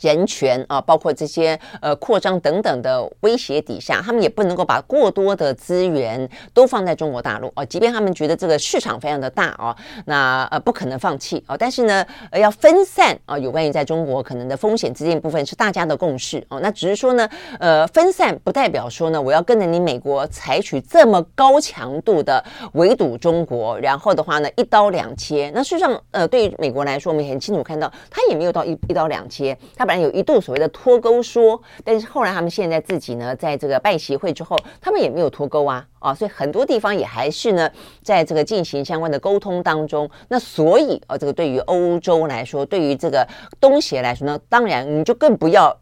[0.00, 7.64] 人权啊，包括这些呃扩张等等的威胁底下，他们也不能够把过多的资源都放在中国大陆啊。
[7.64, 9.76] 即便他们觉得这个市场非常的大啊，
[10.06, 11.56] 那呃不可能放弃啊。
[11.56, 16.58] 但是呢，呃要分散啊，有关于在中国可能的风险资金部分是大家的共识啊。
[16.62, 17.28] 那只是说呢，
[17.58, 25.50] 呃分散不代表说呢，我要跟着你美国采取这么高强度的围堵中国，然后的话呢一刀两切。
[25.54, 37.68] 那事实上呃对于美国来说，我们很清楚看到，他也没有到一一刀两切，他本有一度所谓的脱钩说，但是后来他们现在自己呢，在这个拜协会之后，他们也没有脱钩啊啊，所以很多地方也还是呢，
[38.00, 40.08] 在这个进行相关的沟通当中。
[40.28, 43.26] 那所以啊，这个对于欧洲来说，对于这个
[43.60, 45.76] 东协来说呢，当然你就更不要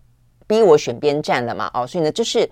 [0.47, 2.49] 逼我选边站了嘛哦，所以呢，就是。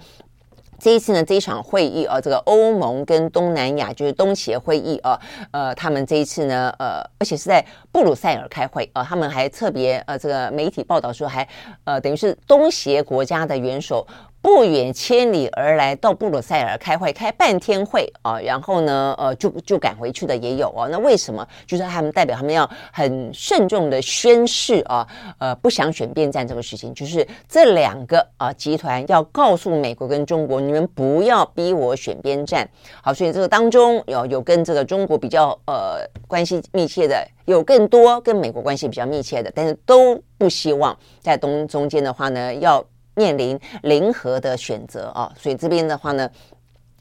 [0.81, 5.19] 这一次呢，这一场会议啊，这个欧盟跟东南亚就是东协会议啊，
[5.51, 11.47] 呃，他们这一次呢，呃，而且是在布鲁塞尔开会啊，他们还特别呃，这个媒体报道说还
[11.85, 14.07] 呃，等于是东协国家的元首。
[14.49, 20.89] 不远千里而来到布鲁塞尔开会，开半天会啊，然后呢，呃，就就赶回去的也有啊。
[20.91, 21.47] 那为什么？
[21.67, 25.07] 就是他们代表他们要很慎重的宣誓啊，
[25.39, 32.67] 呃，不想选边站这个事情，就是这两个啊集团要告诉美国跟中国，你们不要逼我选边站。
[33.03, 42.83] 好，所以这个当中有有跟这个中国比较呃关系密切的，有更多跟美国关系比较密切的，但是都不希望在东中间的话呢要。
[43.19, 46.31] 面临零和的选择啊，所以这边的话呢，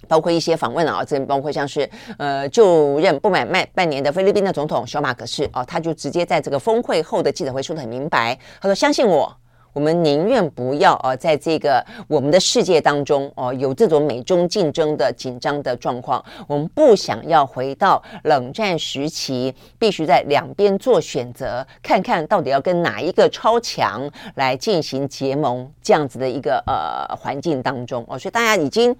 [0.07, 9.33] 包括一些访问啊，这边包括像是呃就任不满半半年的菲律宾的总统小马可是哦，他就直接在这个峰会后的记者会说的很明白，他说相信我。
[9.77, 16.23] 我们宁愿不要啊，在这个我们的世界当中哦，有这种美中竞争的紧张的状况。
[16.47, 28.17] 我们不想要回到冷战时期，必须在两边做选择，看看到底要跟哪一个超强来进行结盟这样子的一个呃环境当中哦。
[28.17, 28.95] 所以大家已经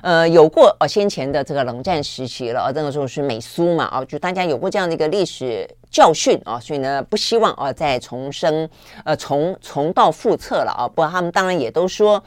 [0.00, 5.68] 呃有过哦先前的这个冷战时期了，那个时候是美苏嘛哦，就大家有过这样的一个历史。
[5.90, 8.68] 教训啊，所以呢，不希望啊再重生，
[9.04, 10.88] 呃，重重蹈覆辙了啊。
[10.88, 12.22] 不过他们当然也都说。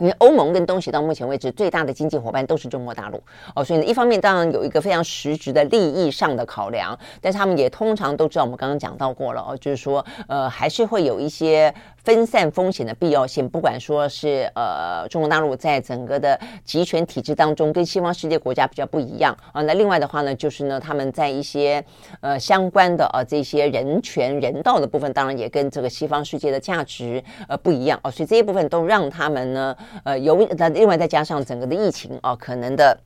[0.00, 3.20] 因为欧盟跟东西到目前为止最大的经济伙伴都是中国大陆
[3.52, 11.74] 哦，所以呢，一方面当然有一个非常实质的利益上的考量，但是他们也通常都知道我们刚刚讲到过了哦，就是说呃还是会有一些
[12.08, 21.84] 分散风险的必要性，不管说是呃中国大陆在整个的集权体制当中跟西方世界国家比较不一样啊，那另外的话呢，就是呢他们在一些
[22.22, 29.76] 呃相关的呃这些人权人道的部分，当然也跟这个西方世界的价值呃不一样哦，所以这一部分都让他们呢。
[30.04, 32.98] 呃，有那另外再加上整个的疫情啊，可能的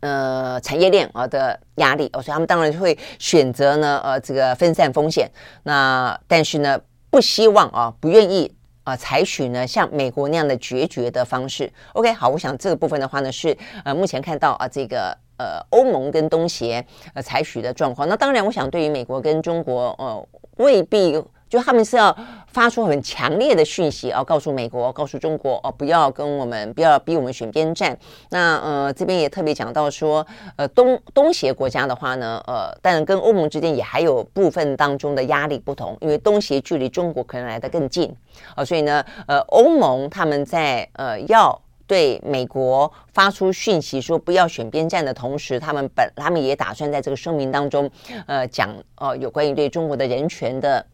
[0.00, 5.30] 呃产业链啊的压力，哦，所以他们当然会选择呢呃这个分散风险。
[5.62, 6.76] 那但是呢，
[7.14, 11.72] 不希望啊，不愿意啊采取呢像美国那样的决绝的方式。
[11.92, 18.08] OK，好，我想这个部分的话呢是呃目前看到啊这个呃欧盟跟东协呃采取的状况。
[18.08, 21.22] 那当然，我想对于美国跟中国呃未必。
[21.54, 22.16] 就他们是要
[22.48, 27.96] 发出很强烈的讯息，要告诉美国、告诉中国哦，不要跟我们，不要逼我们选边站。
[28.30, 38.08] 那呃，这边也特别讲到说，呃，东东协国家的话呢，呃，但跟欧盟之间也还有部分当中的压力不同，因为东协距离中国可能来得更近
[38.48, 47.88] 啊，呃，所以呢，呃，欧盟他们在呃要对美国发出讯息说不要选边站的同时，他们本他们也打算在这个声明当中，
[48.26, 50.84] 呃，讲哦，呃，有关于对中国的人权的。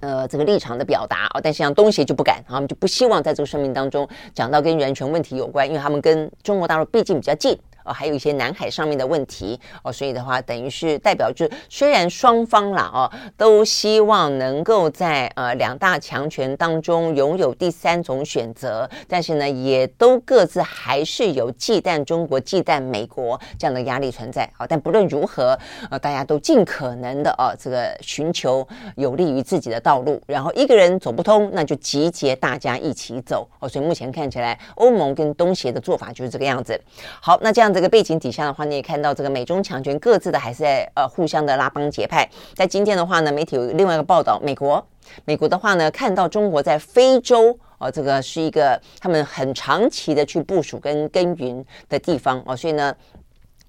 [0.00, 7.58] 呃，这个立场的表达啊，但是像东协就不敢，他们就不希望在这个声明当中讲到跟人权问题有关，因为他们跟中国大陆毕竟比较近。
[7.88, 24.66] 哦，还有一些南海上面的问题哦，所以的话，等于是代表就虽然双方啦哦，都希望能够在呃两大强权当中拥有第三种选择，但是呢，也都各自还是有忌惮中国、忌惮美国这样的压力存在啊。
[24.66, 25.58] 但不论如何，
[25.90, 33.66] 呃，大家都尽可能的哦，这个寻求有利于自己的道路，然后一个人走不通，那就集结大家一起走哦。
[33.66, 36.78] 所以目前看起来，欧盟跟东协的做法就是这个样子。
[37.22, 37.77] 好，那这样子。
[37.78, 42.28] 这个背景底下的话，你也看到这个美中强权各自的还是在呃互相的拉帮结派。
[42.52, 44.84] 在今天的话呢，媒体有另外一个报道，美国
[45.24, 52.92] 美国的话呢，看到中国在非洲啊、这个是一个他们很长期的去部署跟耕耘的地方哦，所以呢。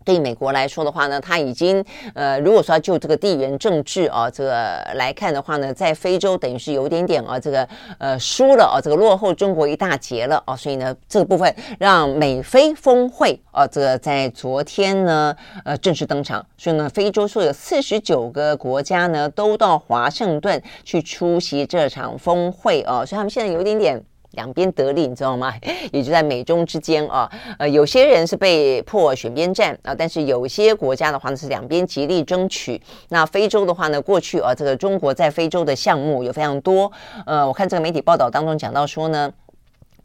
[0.10, 4.52] 对美国来说的话呢，它已经呃，如果说就这个地缘政治啊，这个
[4.95, 7.69] 来看的话呢，在非洲等于是有点点啊，这个
[8.00, 24.04] 呃输了啊，这个落后中国一大截了啊，所以呢，这个部分让美非峰会啊，这个在昨天呢呃正式登场，所以呢，非洲说有四十九个国家呢都到华盛顿去出席这场峰会啊，所以他们现在有点点。
[24.39, 25.54] 两边得利，你知道吗？
[25.91, 32.82] 也就在美中之间啊，呃，有些人是被迫选边站啊，但是有些国家的话呢是两边极力争取。
[33.10, 36.89] 那非洲的话呢，过去啊，这个中国在非洲的项目有非常多。
[37.25, 39.30] 呃，我看这个媒体报道当中讲到说呢。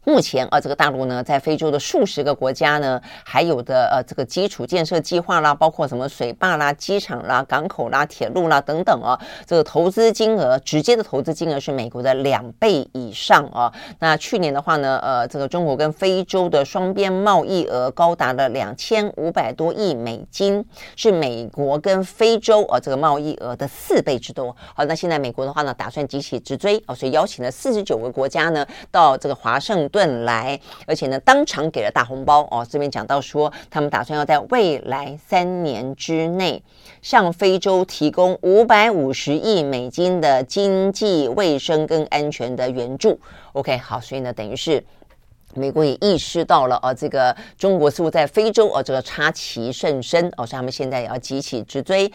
[0.05, 13.73] 目前啊，这个大陆呢，在非洲的数十个国家呢，还有的呃，这个基础建设计划啦，包括什么水坝啦、机场啦、港口啦、铁路啦等等啊，这个投资金额，直接的投资金额是美国的两倍以上啊。
[13.99, 20.63] 那去年的话呢，呃，这个中国跟非洲的双边贸易额高达了两千五百多亿美金，
[20.95, 24.55] 是美国跟非洲啊这个贸易额的四倍之多。
[24.75, 32.67] 好，那现在美国的话呢，打算急起直追啊，所以邀请了四十九个国家呢，到这个华盛顿顿来，而且呢，当场给了大红包哦。
[32.69, 36.61] 这边讲到说，他们打算要在未来三年之内，
[37.01, 43.17] 向非洲提供五百五十亿美金的经济、卫生跟安全的援助。
[43.53, 44.83] OK，好，所以呢，等于是。
[45.57, 52.11] 美国也意识到了啊，这个中国似乎在非洲啊，这个插旗甚深哦，所以他们现在也要急起直追。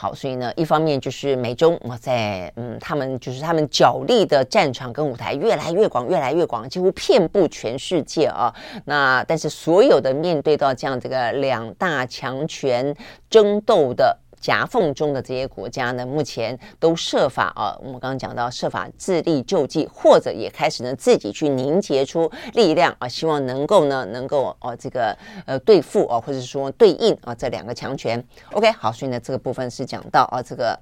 [0.00, 8.50] 好，所以呢，一方面就是美中啊，在嗯，他们就是他们角力的战场跟舞台越来越广，越来越广，几乎遍布全世界啊。
[8.86, 12.96] 那但是所有的面对到这样这个两大强权
[13.28, 14.16] 争斗的。
[14.40, 25.16] 夹缝中的这些国家呢，目前都设法啊，我们刚刚讲到设法自力救济，或者也开始呢自己去凝结出力量啊，希望能够呢能够哦这个
[25.46, 28.20] 呃对付啊，或者说对应啊这两个强权。
[28.52, 30.76] OK，好，所以呢这个部分是讲到啊这个。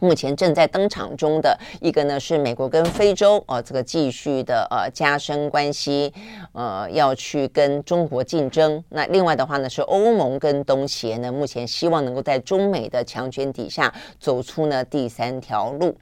[0.00, 6.12] 目前正在登场中的一个呢，是美国跟非洲啊，这个继续的呃加深关系，
[6.52, 8.82] 呃，要去跟中国竞争。
[8.90, 15.96] 那另外的话呢，是欧盟跟东协呢，目前希望能够在中美的强权底下走出呢第三条路。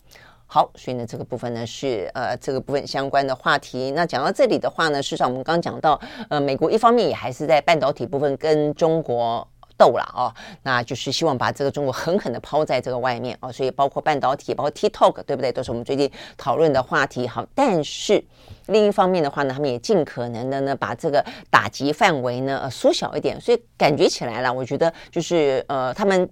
[0.48, 3.90] 好，所以呢，这个部分呢是呃这个部分相关的话题。
[3.92, 9.46] 那讲到这里的话呢，事实上我们刚讲到，呃，美国一方面也还是在半导体部分跟中国。
[9.78, 15.52] 斗了啊，那就是希望把这个中国狠狠的抛在这个外面啊，所以包括半导体，包括 TikTok，对不对？
[15.52, 17.28] 都是我们最近讨论的话题。
[17.28, 18.24] 好，但是
[18.66, 26.28] 另一方面的话呢，他们也尽可能的呢，把这个打击范围呢呃缩小一点，所以感觉起来了，我觉得就是呃，他们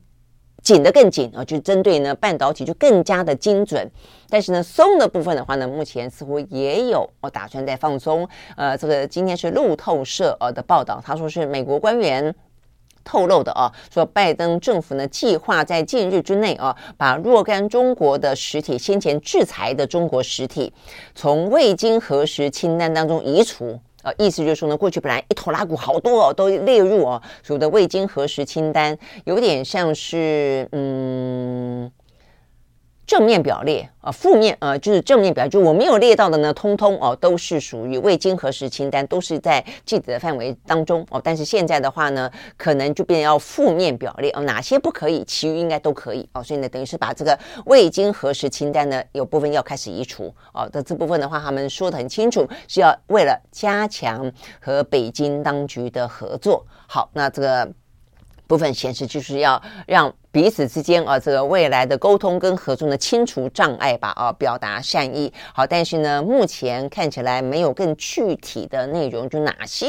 [0.62, 3.90] 紧得更紧啊，就针对呢半导体就更加的精准。
[4.30, 8.26] 但是呢，松的部分的话呢，目前似乎也有我打算在放松。
[8.57, 12.34] 呃，这个今天是路透社呃的报道，他说是美国官员。
[13.05, 20.73] 透露的啊，说拜登政府呢计划在近日之内啊，把若干中国的实体先前制裁的中国实体
[21.15, 31.91] 从未经核实清单当中移除啊，意思就是说呢，过去本来一拖拉骨好多哦，都列入哦所谓的未经核实清单，有点像是嗯。
[33.07, 41.21] 正面表列啊，负面呃，就是正面表，就我没有列到的呢，通通哦都是属于未经核实清单，都是在记者的范围当中哦。
[41.23, 46.43] 但是现在的话呢，可能就变要负面表列哦，哪些不可以，其余应该都可以哦。
[46.43, 50.69] 所以呢，等于是把这个未经核实清单呢，有部分要开始移除哦。
[50.71, 54.31] 的这部分的话，他们说得很清楚，是要为了加强
[54.61, 56.65] 和北京当局的合作。
[56.87, 57.71] 好，那这个
[58.47, 60.12] 部分显示就是要让。
[60.34, 65.32] 彼此之间啊，这个未来的沟通跟合作呢，清除障碍吧，啊，表达善意。
[65.53, 69.86] 好，但是呢，目前看起来没有更具体的内容，就哪些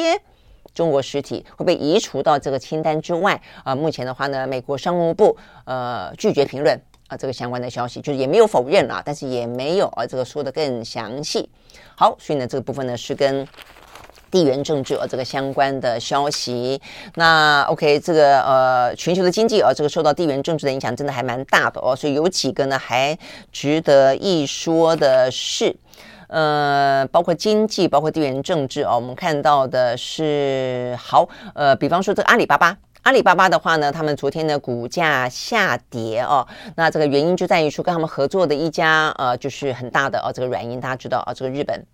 [0.75, 3.73] 中国实体会被移除到这个清单之外啊？
[3.73, 11.49] 目前的话呢，美国商务部呃拒绝评论啊这个相关的消息，就是也没有否认啊，但是也没有啊这个说的更详细。
[11.95, 13.47] 好，所以呢，这个部分呢是跟。
[14.35, 16.81] 地缘政治呃，这个相关的消息，
[17.13, 21.95] 那 OK，这个呃，全球的经济啊，这个受到地缘政治的影响，真的还蛮大的哦。
[21.95, 23.17] 所以有几个呢，还
[23.53, 25.73] 值得一说的是，
[26.27, 28.95] 呃，包括经济，包括地缘政治哦。
[28.95, 36.45] 我们看到的是，好，呃，比方说这个阿里巴巴，阿里巴巴的话呢，他们昨天的股价下跌哦。
[36.75, 41.85] 那这个原因就在于说，跟他们合作的一家呃，就是很大的哦，这个软银，大家知道啊，这个日本。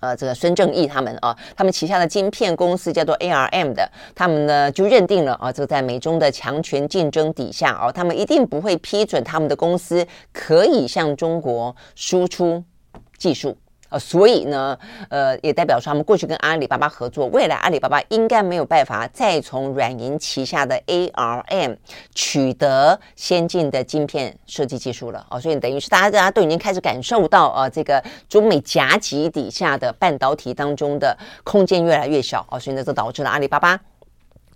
[0.00, 12.62] 呃，这个孙正义他们啊，他们旗下的晶片公司叫做 ARM 的，他们呢就认定了啊，这个在美中的强权竞争底下啊，他们一定不会批准他们的公司可以向中国输出
[13.16, 13.56] 技术。
[13.90, 14.78] 呃，所以呢，
[15.08, 21.76] 呃，也代表说他们过去跟阿里巴巴合作，未来阿里巴巴应该没有办法再从软银旗下的 ARM
[22.14, 33.80] 取得先进的晶片设计技术了哦，所以等于是大家大家都已经开始感受到啊、这个中美夹击底下的半导体当中的空间越来越小哦，所以呢，这导致了阿里巴巴。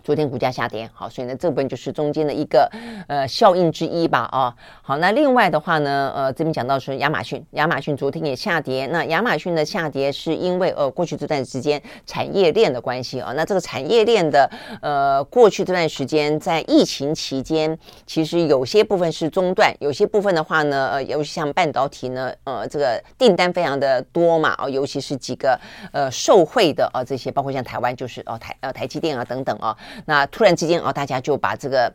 [0.03, 2.69] 昨天股价下跌，好，所以呢，这部分就是中间的一个
[3.07, 14.49] 呃效应之一吧，啊，好，那另外的话呢，呃，这边讲到是亚马逊，亚马逊昨天也下跌，那亚马逊的下跌是因为呃过去这段时间产业链的关系啊，那这个产业链的
[14.81, 25.57] 呃过去这段时间在疫情期间，其实有些部分是中断，有些部分的话呢，呃，尤其像半导体呢，呃，这个订单非常的多嘛，啊，尤其是几个
[25.93, 29.77] 呃受惠的啊这些，包括像台湾就是哦台呃台积电啊等等啊。
[30.05, 31.91] 那突然之间啊，大家就把这个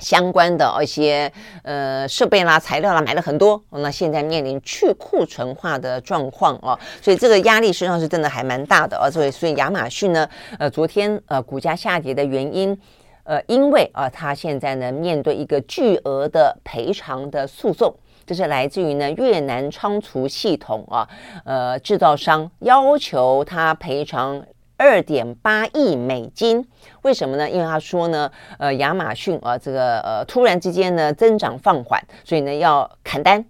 [0.00, 9.10] 相关的一些呃设备啦、材料啦买了很多，那现在面临去库存化的状况哦，所以这个压力实际上是真的还蛮大的啊。
[9.10, 12.78] 所以，所以亚马逊呢，呃，昨天呃股价下跌的原因，
[13.24, 17.92] 呃，因为啊，它现在呢面对一个巨额的赔偿的诉讼，
[18.24, 21.08] 这是来自于呢越南仓储系统啊，
[21.44, 24.40] 呃，制造商要求他赔偿。
[24.78, 26.64] 二点八亿美金，
[27.02, 27.50] 为什么呢？
[27.50, 33.44] 因为他说呢，呃，亚马逊啊，这个呃，突然之间呢增长放缓，所以呢要砍单。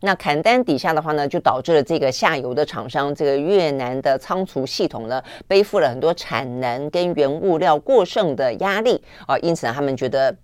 [0.00, 10.36] 那砍单底下的话呢，就导致了这个下游的厂商，这个越南的仓储系统呢，背负了很多产能跟原物料过剩的压力啊，因此，他们觉得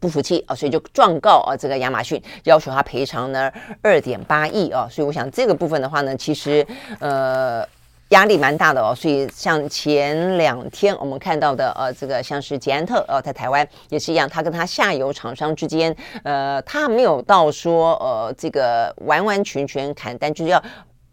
[0.00, 3.48] 不服气啊，所以就状告啊，这个亚马逊，要求他赔偿呢
[3.80, 4.88] 二点八亿啊。
[4.90, 6.66] 所以我想这个部分的话呢，其实
[6.98, 7.64] 呃。
[8.10, 15.94] 压力蛮大的哦，所以像前两天我们看到的，呃，这个像是捷安特，呃，在台湾也是一样，他跟他下游厂商之间，
[16.24, 20.62] 呃，他没有到说，呃，这个完完全全砍单，就是要，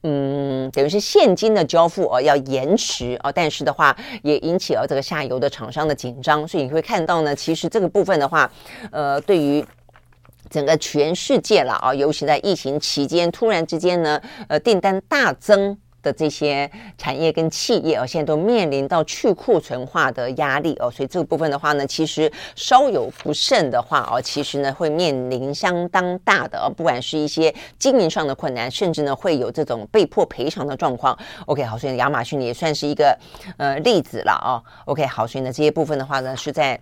[0.03, 3.93] 嗯，等于是现金的交付哦，要延迟哦，但是的话
[4.23, 8.49] 也引起了这个下游的厂商的紧张，所以你会看到呢，其实这个部分的话，
[8.91, 9.65] 呃，对于
[10.49, 15.77] 整个全世界了啊，尤其在疫情期间，突然之间呢，呃，订单大增。
[16.05, 31.17] 的这些产业跟企业哦，现在都面临到去库存化的压力哦，所以这个部分的话呢，其实稍有不慎的话哦，其实呢会面临相当大的哦，不管是一些经营上的困难，甚至呢会有这种被迫赔偿的状况。
[31.47, 33.17] OK，好，所以亚马逊也算是一个
[33.57, 34.61] 呃例子了哦。
[34.85, 36.79] OK，好，所以呢这些部分的话呢是在。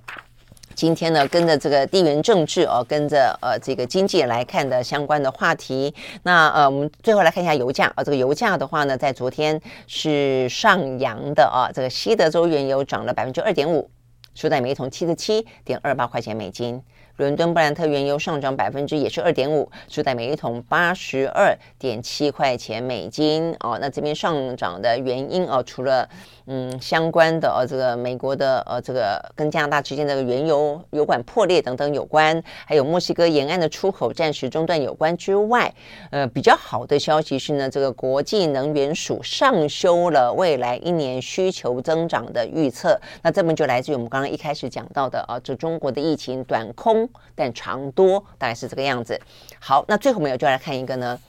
[0.75, 5.93] 今天呢，跟着这个地缘政治哦，跟着呃这个经济来看的相关的话题。
[6.23, 13.89] 那呃，我们最后来看一下油价啊，这个油价的话呢，在昨天是上扬的啊，这个西德州原油涨了百分之二点五，
[14.33, 16.81] 收在每桶七十七点二八块钱美金。
[17.17, 23.55] 伦敦布兰特原油上涨百分之也是二点五，收在每一桶八十二点七块钱美金。
[23.59, 26.09] 哦，那这边上涨的原因哦，除了
[26.45, 35.73] 嗯相关的呃这个美国的呃这个跟加拿大之间的原油油管破裂等等有关，还有墨西哥沿岸的出口暂时中断有关之外，
[36.11, 42.99] 呃比较好的消息是呢，这个国际能源署上修了未来一年需求增长的预测。
[43.21, 47.09] 那这本就来自于我们刚刚一开始讲到的啊，这中国的疫情短空。
[47.35, 49.19] 但长多大概是这个样子。
[49.59, 51.19] 好，那最后我们就来看一个呢，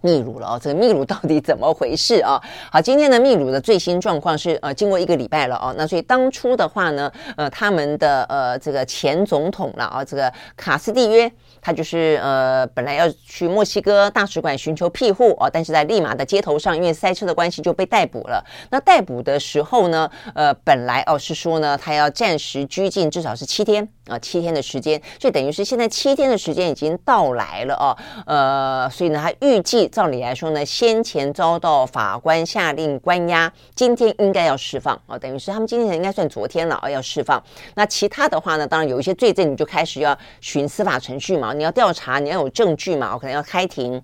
[0.00, 0.60] 秘鲁了哦。
[0.62, 2.40] 这个秘鲁到底怎么回事啊？
[2.70, 5.74] 好，今天的秘鲁的最新状况是呃，经过一个礼拜了哦。
[5.76, 11.30] 那所以当初的话呢，呃，他们的呃这个前总统了啊，这个卡斯蒂约。
[11.62, 18.42] 他就是呃，本来要去墨西哥大使馆寻求庇护哦，但是在利马的街头上，因为塞车的关系就被逮捕了。
[18.70, 27.96] 那逮捕的时候呢，呃，本来哦是说呢，他要暂时拘禁至少是七天啊，七天的时间，就等于是现在七天的时间已经到来了哦，
[28.26, 37.42] 呃，所以呢，他预计照理来说呢，先前遭到法官下令关押，今天应该要释放啊，等于是他们今天应该算昨天了啊，要释放。
[37.74, 41.52] 那其他的话呢，当然有一些罪证，你就开始要循司法程序嘛。
[41.52, 44.02] 你要调查，你要有证据嘛，我可能要开庭，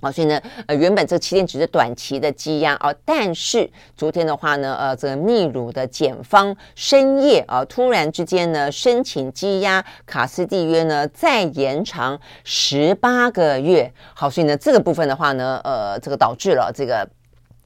[0.00, 17.06] 啊，所以呢，呃，原本这七天只是短期的羁押啊，但是昨天的话呢，呃，这个秘鲁的检方深夜啊，突然之间呢，申请羁押卡斯蒂约呢，再延长十八个月，好，所以呢，这个部分的话呢，呃，这个导致了这个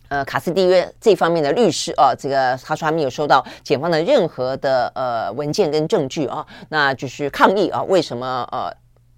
[0.09, 8.75] 呃卡斯蒂约这方面的律师啊，这个他说他没有收到检方的任何的呃文件跟证据啊，那就是抗议啊，为什么呃？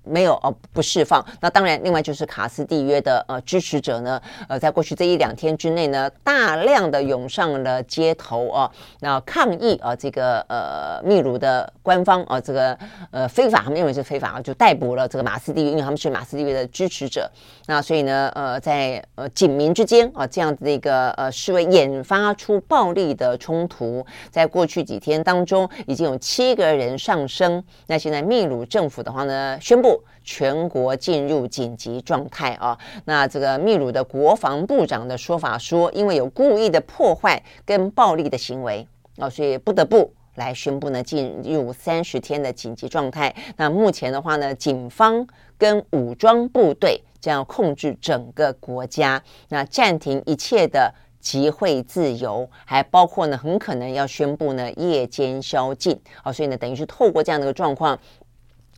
[0.06, 1.24] 没有哦，不释放。
[1.40, 12.78] 那当然，另外就是卡斯蒂约的呃支持者呢，呃，在过去这一两天之内呢，大量的涌上了街头啊，那抗议啊，这个呃秘鲁的官方啊，这个
[13.10, 17.30] 呃非法，他们认为是非法啊，就逮捕了这个马斯蒂约，因为他们是马斯蒂约的支持者。
[17.66, 27.62] 那所以呢，呃，在呃警民之间啊，这样子的一个呃示威引发出暴力的冲突，在过去几天当中，已经有七个人上升。
[27.86, 29.95] 那现在秘鲁政府的话呢，宣布。
[30.24, 32.76] 全国进入紧急状态啊！
[33.04, 38.86] 那这个秘鲁的国防部长的说法说，因为有故意的破坏跟暴力的行为
[39.18, 43.34] 啊，所以不得不来宣布呢进入三十天的紧急状态。
[43.56, 45.26] 那目前的话呢，警方
[45.56, 56.32] 跟武装部队将要控制整个国家，那暂停一切的集会自由，还包括呢很可能要宣布呢夜间宵禁啊！
[56.32, 57.98] 所以呢，等于是透过这样的一个状况。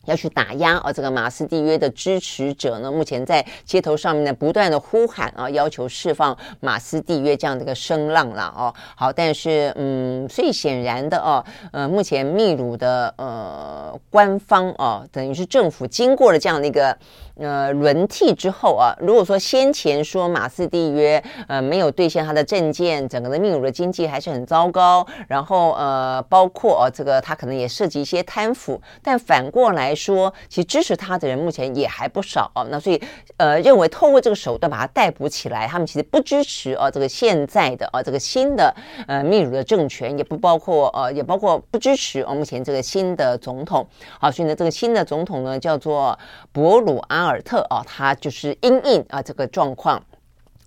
[0.09, 8.73] 要去打压啊，这个马斯蒂约的支持者呢，目前在街头上面呢，不断的呼喊啊，要求释放马斯蒂约这样的一个声浪了哦。
[8.95, 16.97] 好，但是嗯，最显然的哦，呃，目前秘鲁的呃官方哦，等于是政府经过了这样的一个。
[17.39, 32.67] 呃，轮替之后啊，如果说先前说马斯蒂约呃没有兑现他的政见，整个的秘鲁的经济还是很糟糕，然后呃，包括呃这个他可能也涉及一些贪腐，但反过来说，其实支持他的人目前也还不少哦。
[32.69, 33.01] 那所以
[33.37, 38.75] 呃，认为透过这个手段把他逮捕起来，他们其实不支持哦这个现在的呃这个新的
[39.07, 43.87] 呃秘鲁的政权，也不包括呃也包括不支持哦目前这个新的总统。
[44.19, 46.19] 好，所以呢，这个新的总统呢叫做
[46.51, 47.28] 博鲁阿。
[47.29, 50.03] 尔特啊，他就是因应啊这个状况，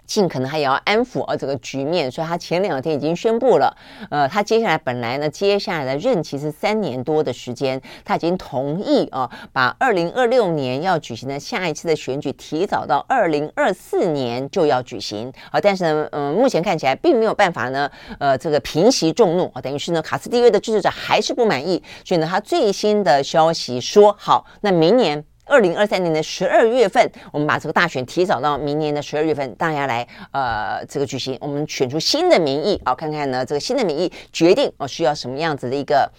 [0.07, 3.75] 尽可能还要安抚啊这个局面，所以他前两天已经宣布了，
[4.11, 25.25] 呃，他接下来本来呢，接下来的任期是三年多的时间，他已经同意啊，把二零二六年要举行的下一次的选举提早到二零二四年就要举行啊，但是呢，嗯、目前看起来并没有办法呢，呃，这个平息众怒啊，等于是呢，卡斯蒂约的支持者还是不满意，所以呢，他最新的消息说，好，那明年。
[25.45, 36.11] 二零二三年的十二月份，我们把这个大选提早到明年的十二月份，大家来呃这个举行，我们选出新的民意啊，看看呢这个新的民意决定哦需要什么样子的一个。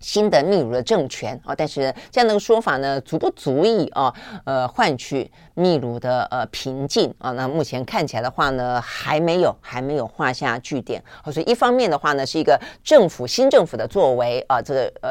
[0.00, 4.12] 新的秘鲁的政权啊，但是这样的说法呢，足不足以啊，
[4.44, 7.32] 呃，换取秘鲁的呃平静啊？
[7.32, 11.02] 那目前看起来的话呢，还没有，还没有画下句点。
[11.32, 15.10] 所以一方面的话呢，是一个政府新政府的作为啊，这个呃，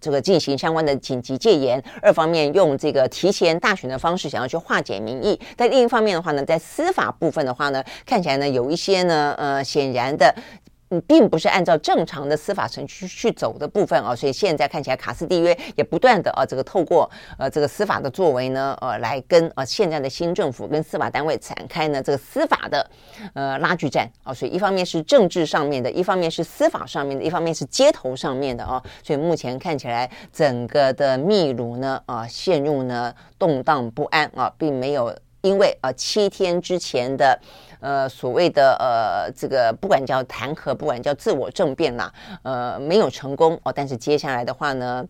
[0.00, 5.38] 这个进行相关的紧急戒严；二方面用这个提前大选的方式，想要去化解民意。
[5.56, 10.34] 但另一方面的话呢，在司法部分的话呢，看起来呢，有一些呢，呃，显然的。
[10.90, 22.90] 嗯，并不是按照正常的司法程序去走的部分啊，所以现在看起来卡斯蒂约也不断的啊，这个透过呃这个司法的作为呢，呃来跟呃现在的新政府跟司法单位展开呢这个司法的
[23.34, 37.38] 呃拉锯战啊，所以一方面是政治上面的，一方面是司法上面的，一方面是街头上面的啊，所以目前看起来整个的秘鲁呢啊陷入呢动荡不安啊，并没有因为啊七天之前的。
[37.80, 42.12] 呃，所谓的呃，这个不管叫弹劾，不管叫自我政变啦，
[42.42, 43.72] 呃，没有成功哦。
[43.74, 45.04] 但是接下来的话呢，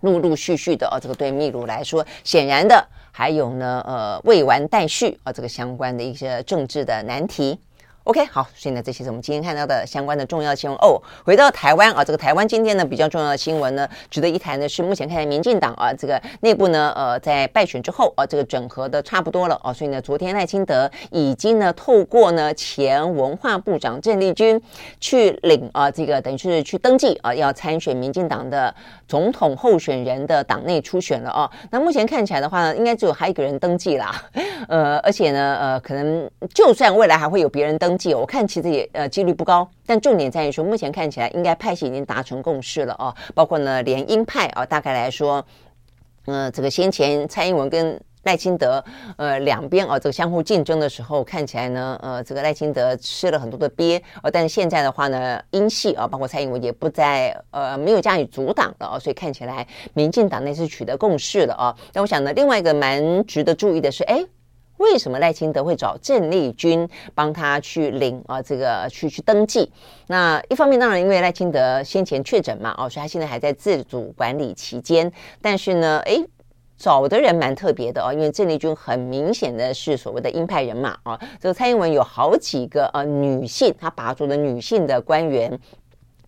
[0.00, 7.58] 陆陆续续的哦，这个对秘鲁来说，显然的还有呢，呃，未完待续啊，这个相关的一些政治的难题。
[8.04, 11.00] OK，好，所以呢，这些是我们今天看到的相关的重要新闻哦。
[11.22, 24.60] 回到台湾啊，这个台湾今天呢比较重要的新闻呢，值得一谈的是，目前看来民进党啊，这个内部呢，呃，在败选之后啊，这个整合的差不多了哦，所以呢，昨天赖清德已经呢，透过呢前文化部长郑丽君
[24.98, 28.74] 去领啊，这个等于是去登记啊，要参选民进党的
[29.06, 31.48] 总统候选人的党内初选了哦。
[31.70, 34.24] 那目前看起来的话呢，应该只有他一个人登记啦，
[34.68, 37.89] 呃，而且呢，呃，可能就算未来还会有别人登。
[37.90, 45.44] 登记，我看其实也呃几率不高，但重点在于说，目前看起来应该派系已经达成共识了哦，包括呢连鹰派啊，大概来说，
[46.26, 48.84] 呃，这个先前蔡英文跟赖清德
[49.16, 61.76] 呃两边啊这个相互竞争的时候，看起来呢呃这个赖清德吃了很多的鳖哦，但是现在的话呢，英系啊包括蔡英文也不再呃没有加以阻挡的哦，所以看起来民进党内是取得共识了啊。
[61.92, 64.24] 那我想呢，另外一个蛮值得注意的是，哎。
[64.80, 68.40] 为什么赖清德会找郑丽君帮他去领啊？
[68.40, 69.70] 这个去去登记？
[70.06, 75.12] 那一方面当然因为赖清德先前确诊嘛，哦，所以他现在还在自主管理期间。
[75.42, 76.24] 但是呢，诶，
[76.78, 81.20] 找的人蛮特别的哦，因为郑丽君很明显的是所谓的鹰派人马啊。
[81.38, 85.60] 这个蔡英文有好几个呃女性，他拔擢的女性的官员。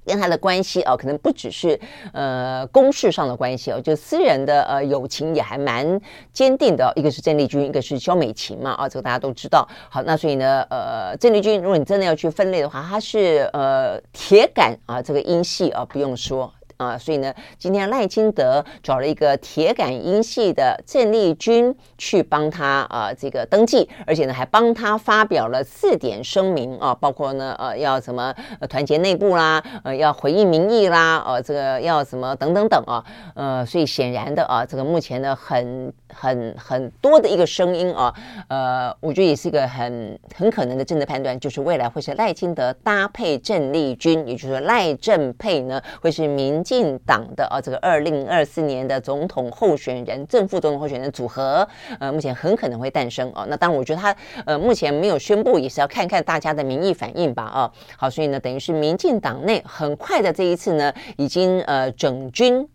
[0.05, 1.78] 跟他的关系哦，可能不只是
[2.12, 6.00] 呃公事上的关系哦，就私人的呃友情也还蛮
[6.32, 6.92] 坚定的。
[6.96, 9.66] 一个是郑丽君，一个是肖美琴嘛啊，这个大家都知道。
[9.88, 16.53] 好，那所以呢，呃，郑丽君，如果你真的要去分类的话，她是呃铁杆啊，这个音系啊，不用说。
[16.83, 28.35] 啊，所以呢，今天赖清德找了一个铁杆英系的郑丽君去帮他啊，这个登记，而且呢，还帮他发表了四点声明啊，包括呢，呃，要什么
[28.68, 33.05] 团结内部啦，呃，要回应民意啦，呃，这个要什么等等等啊，
[33.35, 38.12] 呃，所以显然的啊，这个目前呢，很很很多的一个声音啊，
[38.49, 46.62] 呃，我觉得也是一个很很可能的政治判断，就是未来会是赖清德搭配郑丽君，也就是说赖郑配呢，会是民。
[46.72, 51.68] 进党的啊，这个二零二四年的总统候选人、正副总统候选人组合，
[52.00, 53.44] 呃，目前很可能会诞生哦。
[53.46, 54.16] 那当然，我觉得他
[54.46, 57.70] 呃目前没有宣布，也是要看看大家的民意反应吧啊。
[57.98, 62.66] 好，所以呢，等于是民进党内很快的这一次呢，已经呃整军，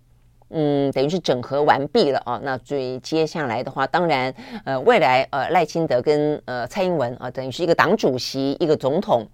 [0.52, 2.40] 嗯，等于是整合完毕了啊。
[2.44, 4.32] 那所以接下来的话，当然
[4.64, 9.28] 呃未来呃赖清德跟呃蔡英文啊，等于是一个党主席，一个总统。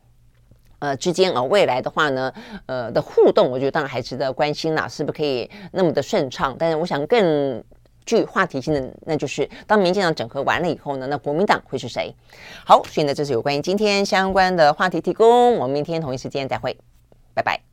[0.83, 2.33] 呃，之间啊，未来的话呢，
[2.65, 6.53] 呃的互动，我觉得当然还值得关心啦，是不是可以那么的顺畅？
[6.59, 7.63] 但是我想更
[8.05, 12.13] 具话题性的，那就是当民进党整合完了以后呢，那国民党会是谁？
[12.65, 16.77] 好，所以呢，这是有关于今天相关的话题提供，我们明天同一时间再会，
[17.33, 17.72] 拜拜。